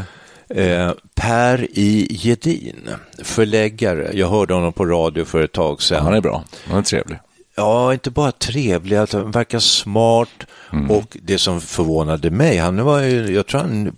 Eh, 0.49 0.91
per 1.15 1.67
I. 1.73 2.07
Gedin, 2.21 2.89
förläggare. 3.23 4.09
Jag 4.13 4.29
hörde 4.29 4.53
honom 4.53 4.73
på 4.73 4.85
radio 4.85 5.25
för 5.25 5.41
ett 5.43 5.51
tag 5.51 5.81
sedan. 5.81 6.03
Han 6.03 6.13
är 6.13 6.21
bra, 6.21 6.43
han 6.69 6.77
är 6.79 6.83
trevlig. 6.83 7.19
Ja, 7.59 7.93
inte 7.93 8.09
bara 8.11 8.31
trevlig, 8.31 8.95
att 8.95 9.13
han 9.13 9.31
verkar 9.31 9.59
smart 9.59 10.29
Mm. 10.73 10.91
och 10.91 11.17
det 11.21 11.37
som 11.37 11.61
förvånade 11.61 12.31
mig, 12.31 12.57
han 12.57 12.83
var 12.83 13.01
ju, 13.01 13.33
jag 13.35 13.47
tror 13.47 13.61
han 13.61 13.97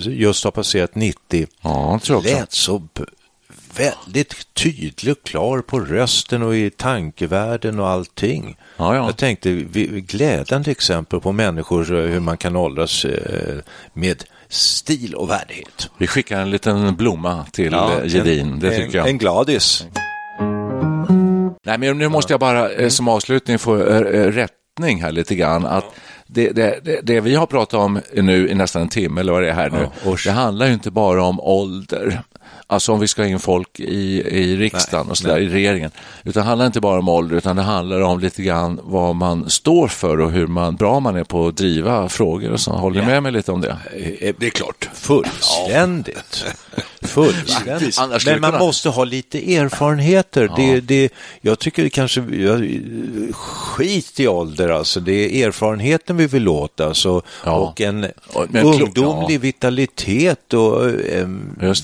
just 0.00 0.44
har 0.44 0.50
passerat 0.50 0.94
90, 0.94 1.46
Ja, 1.62 1.90
jag 1.92 2.02
tror 2.02 2.16
också. 2.16 2.28
lät 2.34 2.52
så 2.52 2.82
väldigt 3.76 4.54
tydlig 4.54 5.12
och 5.12 5.22
klar 5.24 5.60
på 5.60 5.80
rösten 5.80 6.42
och 6.42 6.56
i 6.56 6.70
tankevärlden 6.70 7.80
och 7.80 7.88
allting. 7.88 8.56
Ja, 8.76 8.94
ja. 8.96 9.06
Jag 9.06 9.16
tänkte, 9.16 9.50
glädjande 10.06 10.70
exempel 10.70 11.20
på 11.20 11.32
människor, 11.32 11.98
eh, 11.98 12.04
hur 12.12 12.20
man 12.20 12.36
kan 12.36 12.56
åldras 12.56 13.04
eh, 13.04 13.58
med 13.92 14.24
stil 14.48 15.14
och 15.14 15.30
värdighet. 15.30 15.90
Vi 15.98 16.06
skickar 16.06 16.40
en 16.40 16.50
liten 16.50 16.96
blomma 16.96 17.46
till 17.52 17.72
ja, 17.72 18.04
Gedin, 18.04 18.58
det 18.58 18.70
tycker 18.70 18.84
en, 18.84 18.92
jag. 18.92 19.08
En 19.08 19.18
gladis. 19.18 19.84
Nej, 21.70 21.78
men 21.78 21.98
nu 21.98 22.08
måste 22.08 22.32
jag 22.32 22.40
bara 22.40 22.70
eh, 22.70 22.88
som 22.88 23.08
avslutning 23.08 23.58
få 23.58 23.76
eh, 23.76 23.96
eh, 23.96 24.26
rättning 24.26 25.02
här 25.02 25.12
lite 25.12 25.34
grann. 25.34 25.66
Att 25.66 25.84
det, 26.26 26.50
det, 26.50 26.80
det, 26.84 27.00
det 27.02 27.20
vi 27.20 27.34
har 27.34 27.46
pratat 27.46 27.80
om 27.80 28.00
nu 28.14 28.48
i 28.48 28.54
nästan 28.54 28.82
en 28.82 28.88
timme, 28.88 29.20
eller 29.20 29.32
vad 29.32 29.42
det 29.42 29.48
är 29.48 29.54
här 29.54 29.70
nu, 29.70 29.88
det 30.24 30.30
handlar 30.30 30.66
ju 30.66 30.72
inte 30.72 30.90
bara 30.90 31.24
om 31.24 31.40
ålder. 31.40 32.22
Alltså 32.66 32.92
om 32.92 33.00
vi 33.00 33.08
ska 33.08 33.22
ha 33.22 33.28
in 33.28 33.38
folk 33.38 33.80
i, 33.80 34.20
i 34.20 34.56
riksdagen 34.56 35.10
och 35.10 35.18
så 35.18 35.28
där, 35.28 35.38
i 35.38 35.48
regeringen. 35.48 35.90
Utan 36.24 36.42
det 36.42 36.48
handlar 36.48 36.66
inte 36.66 36.80
bara 36.80 36.98
om 36.98 37.08
ålder, 37.08 37.36
utan 37.36 37.56
det 37.56 37.62
handlar 37.62 38.00
om 38.00 38.20
lite 38.20 38.42
grann 38.42 38.80
vad 38.82 39.16
man 39.16 39.50
står 39.50 39.88
för 39.88 40.20
och 40.20 40.30
hur 40.30 40.46
man, 40.46 40.76
bra 40.76 41.00
man 41.00 41.16
är 41.16 41.24
på 41.24 41.46
att 41.46 41.56
driva 41.56 42.08
frågor 42.08 42.52
och 42.52 42.60
så. 42.60 42.72
Håller 42.72 43.00
ni 43.00 43.06
med 43.06 43.22
mig 43.22 43.32
lite 43.32 43.52
om 43.52 43.60
det? 43.60 43.76
Det 44.38 44.46
är 44.46 44.50
klart. 44.50 44.90
Fullständigt. 44.94 46.44
Fullständigt. 47.02 47.98
Men 48.26 48.40
man 48.40 48.50
kunna- 48.50 48.58
måste 48.58 48.88
ha 48.88 49.04
lite 49.04 49.54
erfarenheter. 49.56 50.50
Det, 50.56 50.80
det, 50.80 51.12
jag 51.40 51.58
tycker 51.58 51.88
kanske, 51.88 52.20
jag, 52.20 52.80
skit 53.32 54.20
i 54.20 54.28
ålder 54.28 54.68
alltså. 54.68 55.00
Det 55.00 55.42
är 55.42 55.46
erfarenheten 55.48 56.16
vi 56.16 56.26
vill 56.26 56.48
åt 56.48 56.80
alltså. 56.80 57.22
Ja. 57.44 57.52
Och 57.52 57.80
en 57.80 58.06
men 58.48 58.66
ungdomlig 58.66 59.34
ja. 59.36 59.38
vitalitet 59.40 60.54
och 60.54 60.86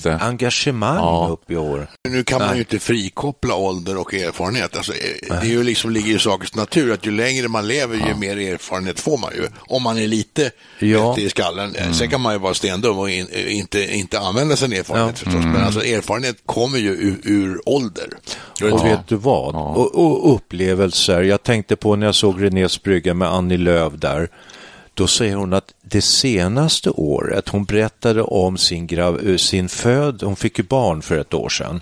det. 0.03 0.17
engagemang 0.21 0.95
Ja. 0.97 1.27
upp 1.31 1.51
i 1.51 1.55
år. 1.55 1.87
Nu 2.09 2.23
kan 2.23 2.39
man 2.41 2.53
ju 2.53 2.59
inte 2.59 2.79
frikoppla 2.79 3.55
ålder 3.55 3.97
och 3.97 4.13
erfarenhet. 4.13 4.77
Alltså, 4.77 4.93
eh, 4.93 4.97
det 5.41 5.47
är 5.47 5.51
ju 5.51 5.63
liksom, 5.63 5.91
ligger 5.91 6.15
i 6.15 6.19
sakens 6.19 6.55
natur 6.55 6.93
att 6.93 7.05
ju 7.05 7.11
längre 7.11 7.47
man 7.47 7.67
lever, 7.67 7.95
ju 7.95 8.15
mer 8.15 8.37
erfarenhet 8.53 8.99
får 8.99 9.17
man 9.17 9.31
ju. 9.35 9.47
Om 9.59 9.83
man 9.83 9.97
är 9.97 10.07
lite 10.07 10.51
Ja. 10.79 11.17
i 11.17 11.29
skallen. 11.29 11.75
Eh, 11.75 11.91
Sen 11.91 12.09
kan 12.09 12.21
man 12.21 12.33
ju 12.33 12.39
vara 12.39 12.53
stendum 12.53 12.97
och 12.99 13.09
in, 13.09 13.27
eh, 13.31 13.57
inte, 13.57 13.95
inte 13.95 14.19
använda 14.19 14.55
sin 14.55 14.73
erfarenhet 14.73 15.06
förstås. 15.15 15.45
Men 15.45 15.63
alltså, 15.63 15.85
erfarenhet 15.85 16.37
kommer 16.45 16.77
ju 16.77 16.89
ur, 16.89 17.19
ur 17.23 17.69
ålder. 17.69 18.09
Och 18.71 18.85
vet 18.85 19.07
du 19.07 19.15
vad? 19.15 19.55
Och, 19.55 19.95
och 19.95 20.35
upplevelser. 20.35 21.21
Jag 21.21 21.43
tänkte 21.43 21.75
på 21.75 21.95
när 21.95 22.05
jag 22.05 22.15
såg 22.15 22.43
Renés 22.43 22.83
brygga 22.83 23.13
med 23.13 23.27
Annie 23.27 23.57
Lööf 23.57 23.93
där. 23.93 24.29
Då 24.93 25.07
säger 25.07 25.35
hon 25.35 25.53
att 25.53 25.73
det 25.81 26.01
senaste 26.01 26.89
året, 26.89 27.49
hon 27.49 27.65
berättade 27.65 28.21
om 28.21 28.57
sin, 28.57 28.87
grav, 28.87 29.27
eh, 29.27 29.37
sin 29.37 29.69
föd, 29.69 30.23
hon 30.23 30.35
fick 30.35 30.57
ju 30.57 30.63
barn 30.63 31.01
för 31.01 31.17
ett 31.17 31.33
år 31.33 31.49
sedan. 31.49 31.81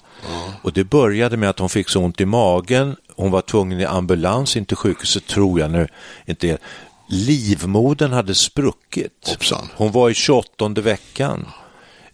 Och 0.62 0.74
det 0.74 0.84
började 0.84 1.38
med 1.38 1.50
att 1.50 1.60
hon 1.60 1.70
fick 1.70 1.90
så 1.90 2.02
ont 2.02 2.22
i 2.22 2.26
magen, 2.26 2.96
hon 3.16 3.32
var 3.32 3.42
tvungen 3.42 3.80
i 3.80 3.86
ambulans 3.86 4.58
in 4.58 4.66
till 4.66 4.78
sjukhuset 4.78 5.28
tror 5.28 5.60
jag 5.60 5.72
nu. 5.72 5.88
Inte, 6.26 6.58
livmodern 7.10 8.12
hade 8.12 8.36
spruckit. 8.36 9.28
Hoppsan. 9.28 9.70
Hon 9.76 9.92
var 9.92 10.10
i 10.10 10.14
28 10.14 10.70
veckan. 10.70 11.48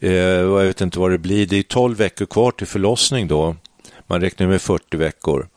Eh, 0.02 0.12
jag 0.12 0.64
vet 0.64 0.82
inte 0.82 1.00
vad 1.00 1.12
det 1.12 1.18
blir, 1.18 1.46
det 1.46 1.58
är 1.58 1.64
12 1.64 1.98
veckor 1.98 2.26
kvar 2.26 2.52
till 2.52 2.68
förlossning 2.68 3.28
då. 3.28 3.56
Man 4.08 4.22
räknar 4.22 4.48
med 4.48 4.62
40 4.62 4.98
veckor. 4.98 5.48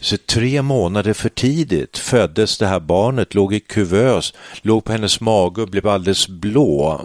Så 0.00 0.16
tre 0.16 0.62
månader 0.62 1.12
för 1.12 1.28
tidigt 1.28 1.98
föddes 1.98 2.58
det 2.58 2.66
här 2.66 2.80
barnet, 2.80 3.34
låg 3.34 3.54
i 3.54 3.60
kuvös, 3.60 4.34
låg 4.62 4.84
på 4.84 4.92
hennes 4.92 5.20
mage 5.20 5.62
och 5.62 5.68
blev 5.68 5.88
alldeles 5.88 6.28
blå. 6.28 7.00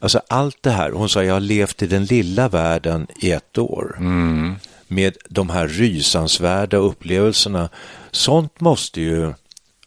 Alltså 0.00 0.20
allt 0.28 0.58
det 0.60 0.70
här, 0.70 0.90
hon 0.90 1.08
sa 1.08 1.24
jag 1.24 1.34
har 1.34 1.40
levt 1.40 1.82
i 1.82 1.86
den 1.86 2.04
lilla 2.04 2.48
världen 2.48 3.06
i 3.20 3.30
ett 3.30 3.58
år. 3.58 3.96
Med 4.88 5.16
de 5.28 5.50
här 5.50 5.68
rysansvärda 5.68 6.76
upplevelserna. 6.76 7.68
Sånt 8.10 8.60
måste 8.60 9.00
ju 9.00 9.32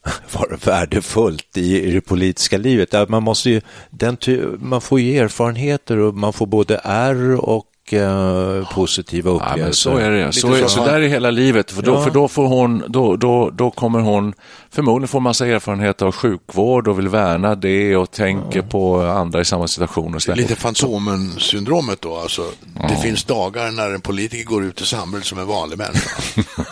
vara 0.34 0.58
värdefullt 0.66 1.58
i, 1.58 1.82
i 1.82 1.92
det 1.92 2.02
politiska 2.02 2.58
livet. 2.58 3.10
Man, 3.10 3.24
måste 3.24 3.50
ju, 3.50 3.62
den, 3.90 4.18
ty- 4.18 4.46
man 4.60 4.82
får 4.82 5.00
ju 5.00 5.18
erfarenheter 5.18 5.98
och 5.98 6.14
man 6.16 6.34
får 6.34 6.46
både 6.46 6.82
ärr 6.84 7.36
och 7.36 7.66
eh, 7.94 8.70
positiva 8.74 9.30
Ja, 9.32 9.36
upplevelser. 9.36 9.90
men 9.92 10.00
så 10.00 10.06
är 10.06 10.12
det. 10.12 10.34
Så, 10.34 10.54
är, 10.54 10.62
så. 10.62 10.70
så 10.70 10.86
där 10.86 11.02
är 11.02 11.08
hela 11.08 11.32
livet. 11.32 11.72
För 11.72 11.82
då, 11.82 11.94
Ja. 11.94 12.02
för 12.04 12.12
då, 12.12 12.28
får 12.28 12.48
hon, 12.48 12.84
då, 12.88 13.16
då, 13.16 13.50
då 13.50 13.72
kommer 13.72 14.00
hon 14.00 14.34
förmodligen 14.72 15.08
få 15.08 15.20
massa 15.20 15.48
erfarenhet 15.48 16.02
av 16.02 16.12
sjukvård 16.12 16.88
och 16.88 17.00
vill 17.00 17.08
värna 17.08 17.56
det 17.56 17.96
och 17.98 18.12
tänker 18.12 18.62
på 18.62 19.02
andra 19.02 19.42
i 19.42 19.46
samma 19.46 19.68
situation. 19.68 20.16
Och 20.16 20.22
så 20.22 20.32
där. 20.32 20.36
Lite 20.38 20.56
Fantomen-syndromet 20.56 22.02
då. 22.02 22.18
Alltså, 22.18 22.42
Det 22.90 22.96
finns 23.02 23.24
dagar 23.24 23.72
när 23.72 23.92
en 23.92 24.02
politiker 24.02 24.46
går 24.46 24.64
ut 24.64 24.82
i 24.82 24.86
samhället 24.86 25.26
som 25.28 25.40
en 25.40 25.48
vanlig 25.48 25.78
människa. 25.78 26.10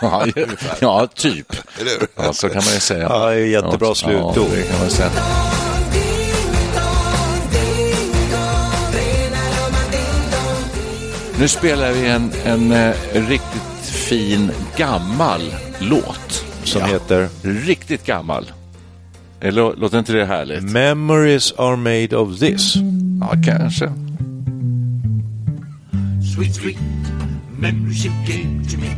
ja, 0.00 0.26
ja, 0.80 1.06
typ. 1.14 1.52
Eller 1.80 1.90
hur? 2.00 2.08
Ja, 2.16 2.32
så 2.32 2.48
kan 2.48 2.62
man 2.64 2.74
ju 2.74 2.80
säga. 2.80 3.02
Ja, 3.02 3.34
jättebra 3.34 3.88
Ja, 3.88 3.94
slutord. 3.94 4.48
Ja, 4.70 5.71
Nu 11.38 11.48
spelar 11.48 11.92
vi 11.92 12.06
en, 12.08 12.32
en 12.44 12.72
eh, 12.72 12.94
riktigt 13.12 13.62
fin 13.84 14.50
gammal 14.76 15.40
låt. 15.78 16.44
Som 16.64 16.82
heter 16.82 17.28
Riktigt 17.42 18.06
gammal. 18.06 18.52
Eh, 19.40 19.52
lå- 19.54 19.74
Låter 19.76 19.98
inte 19.98 20.12
det 20.12 20.24
härligt? 20.24 20.62
Memories 20.62 21.52
are 21.58 21.76
made 21.76 22.16
of 22.16 22.38
this. 22.38 22.74
Ja, 23.20 23.34
kanske. 23.44 23.92
Sweet, 26.34 26.54
sweet 26.54 26.76
memories 27.58 28.04
you 28.06 28.14
gave 28.26 28.70
to 28.70 28.78
me. 28.78 28.96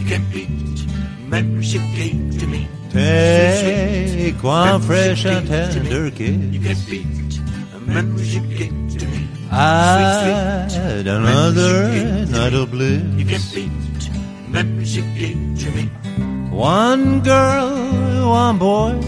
You 0.00 0.08
can't 0.08 0.32
beat 0.32 0.88
memories 1.28 1.74
you 1.74 1.82
gave 1.96 2.40
to 2.40 2.46
me. 2.46 2.66
Take 2.92 4.46
one 4.46 4.80
fresh 4.82 5.26
and 5.26 5.48
tender 5.48 6.04
You 6.04 6.10
kiss. 6.10 6.28
can't 6.66 6.90
beat 6.90 7.40
memories 7.86 8.34
you 8.34 8.42
gave. 8.58 8.85
Add 9.50 11.06
another 11.06 12.26
night 12.26 12.52
of 12.54 12.72
You 12.74 13.24
bliss. 13.24 13.52
can't 13.52 13.54
beat 13.54 14.10
memories 14.48 14.96
you 14.96 15.02
to 15.56 15.70
me. 15.70 15.84
One 16.50 17.20
girl, 17.20 18.28
one 18.28 18.58
boy, 18.58 19.00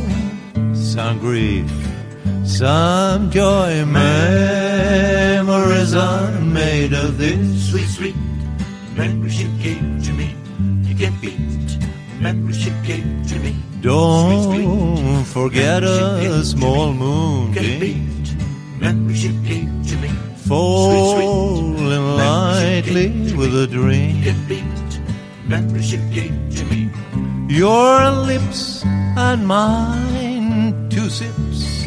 some 0.75 1.19
grief, 1.19 1.71
some 2.45 3.31
joy. 3.31 3.85
Memories 3.85 4.25
are 5.95 6.31
made 6.41 6.93
of 6.93 7.19
this. 7.19 7.71
Sweet, 7.71 7.89
sweet 7.89 8.17
memories 8.97 9.43
you 9.43 9.49
gave 9.63 10.05
to 10.05 10.13
me. 10.13 10.35
You 10.83 10.95
can't 10.95 11.21
beat 11.21 11.79
memories 12.21 12.65
you 12.67 12.73
gave 12.85 13.27
to 13.29 13.39
me. 13.41 13.55
Don't 13.81 15.25
forget 15.25 15.83
a 15.85 16.43
small 16.45 16.93
moonbeam 16.93 18.08
falling 20.49 22.17
lightly 22.17 23.09
with 23.35 23.55
a 23.55 23.67
dream. 23.67 24.23
can't 24.25 24.49
beat 24.49 25.01
memories 25.47 25.91
to 25.91 26.65
me. 26.71 26.91
Your 27.49 28.11
lips 28.11 28.83
and 28.85 29.47
mine, 29.47 30.89
two 30.89 31.11
sips 31.11 31.87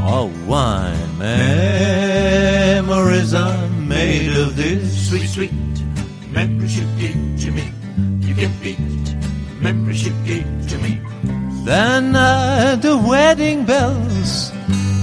of 0.00 0.48
wine. 0.48 1.18
Memories 1.18 3.34
are 3.34 3.68
made 3.68 4.34
of 4.38 4.56
this. 4.56 5.10
Sweet, 5.10 5.28
sweet 5.28 5.52
memories 6.30 6.78
you 6.78 6.86
gave 6.98 7.40
to 7.44 7.50
me. 7.50 7.70
You 8.26 8.34
can't 8.34 8.58
beat 8.62 8.78
memories 9.60 10.06
you 10.06 10.14
gave 10.24 10.46
to 10.70 10.78
me. 10.78 10.98
Then 11.64 12.16
at 12.16 12.76
the 12.76 12.96
wedding 12.96 13.66
bells, 13.66 14.50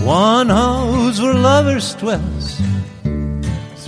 one 0.01 0.49
house 0.49 1.21
where 1.21 1.35
lovers 1.35 1.93
dwells. 1.93 2.48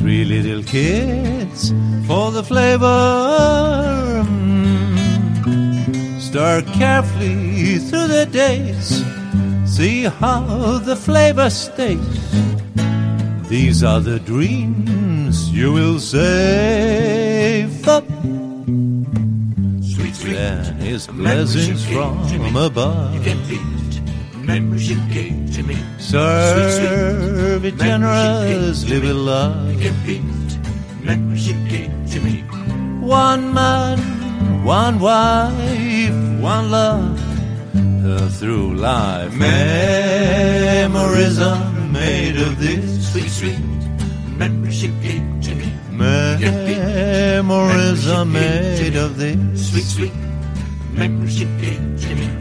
Three 0.01 0.25
little 0.25 0.63
kids 0.63 1.69
for 2.07 2.31
the 2.31 2.43
flavor. 2.43 4.25
Mm. 4.25 6.19
Stir 6.19 6.63
carefully 6.73 7.77
through 7.77 8.07
the 8.07 8.25
days. 8.25 9.05
See 9.67 10.05
how 10.05 10.79
the 10.79 10.95
flavor 10.95 11.51
stays. 11.51 11.99
These 13.47 13.83
are 13.83 13.99
the 13.99 14.19
dreams 14.19 15.51
you 15.51 15.71
will 15.71 15.99
save 15.99 17.87
up. 17.87 18.07
Sweet, 19.85 20.15
sweet. 20.15 20.35
And 20.35 20.81
his 20.81 21.05
blessings 21.05 21.85
from 21.85 22.55
above. 22.55 23.13
You 24.41 24.47
can 24.47 24.55
beat 24.55 24.61
memories 24.61 24.89
you 24.89 24.97
gave 25.13 25.53
to 25.55 25.61
me. 25.63 25.77
Serve 25.99 27.63
it 27.63 27.77
generously 27.77 28.99
with 28.99 29.15
love. 29.15 29.71
You 29.71 29.77
can 29.79 29.95
beat 30.05 30.23
memories 31.05 31.47
you 31.47 31.53
gave 31.69 31.91
to 32.11 32.19
me. 32.21 32.41
One 33.05 33.53
man, 33.53 33.99
one 34.63 34.99
wife, 34.99 36.41
one 36.41 36.71
love. 36.71 37.19
Uh, 38.03 38.27
through 38.29 38.75
life, 38.77 39.31
memories 39.35 41.39
are 41.39 41.71
made 41.91 42.37
of 42.37 42.57
this. 42.59 43.11
Sweet, 43.11 43.29
sweet 43.29 43.59
memories 44.37 44.81
you 44.83 44.89
gave 45.01 45.21
to 45.43 45.53
me. 45.55 45.71
Memories 45.91 46.41
are 48.09 48.25
made 48.25 48.95
of 48.95 49.17
this. 49.17 49.69
Sweet, 49.69 49.83
sweet 49.83 50.13
memories 50.93 51.39
you 51.39 51.45
gave 51.59 52.01
to 52.01 52.15
me. 52.15 52.40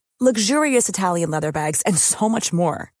luxurious 0.21 0.87
Italian 0.87 1.31
leather 1.31 1.51
bags, 1.51 1.81
and 1.81 1.97
so 1.97 2.29
much 2.29 2.53
more. 2.53 2.93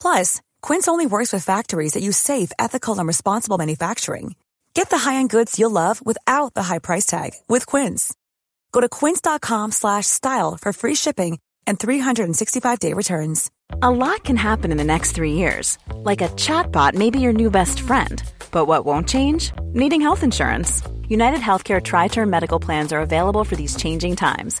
Plus, 0.00 0.40
Quince 0.62 0.88
only 0.88 1.06
works 1.06 1.32
with 1.32 1.44
factories 1.44 1.92
that 1.92 2.02
use 2.02 2.16
safe, 2.16 2.50
ethical, 2.58 2.98
and 2.98 3.06
responsible 3.06 3.58
manufacturing. 3.58 4.34
Get 4.74 4.90
the 4.90 4.98
high-end 4.98 5.30
goods 5.30 5.58
you'll 5.58 5.70
love 5.70 6.04
without 6.04 6.54
the 6.54 6.64
high 6.64 6.80
price 6.80 7.06
tag 7.06 7.30
with 7.48 7.66
Quince. 7.66 8.14
Go 8.72 8.80
to 8.80 8.88
quince.com 8.88 9.72
slash 9.72 10.06
style 10.06 10.58
for 10.60 10.72
free 10.72 10.94
shipping 10.94 11.38
and 11.66 11.78
365-day 11.78 12.92
returns. 12.92 13.50
A 13.80 13.90
lot 13.90 14.24
can 14.24 14.36
happen 14.36 14.70
in 14.70 14.76
the 14.76 14.84
next 14.84 15.12
three 15.12 15.32
years. 15.32 15.78
Like 15.94 16.20
a 16.20 16.28
chatbot 16.28 16.94
may 16.94 17.08
be 17.10 17.20
your 17.20 17.32
new 17.32 17.50
best 17.50 17.80
friend. 17.80 18.22
But 18.50 18.66
what 18.66 18.84
won't 18.84 19.08
change? 19.08 19.52
Needing 19.72 20.02
health 20.02 20.22
insurance. 20.22 20.82
United 21.08 21.40
Healthcare 21.40 21.82
Tri 21.82 22.08
Term 22.08 22.28
Medical 22.28 22.60
Plans 22.60 22.92
are 22.92 23.00
available 23.00 23.44
for 23.44 23.56
these 23.56 23.76
changing 23.76 24.16
times. 24.16 24.60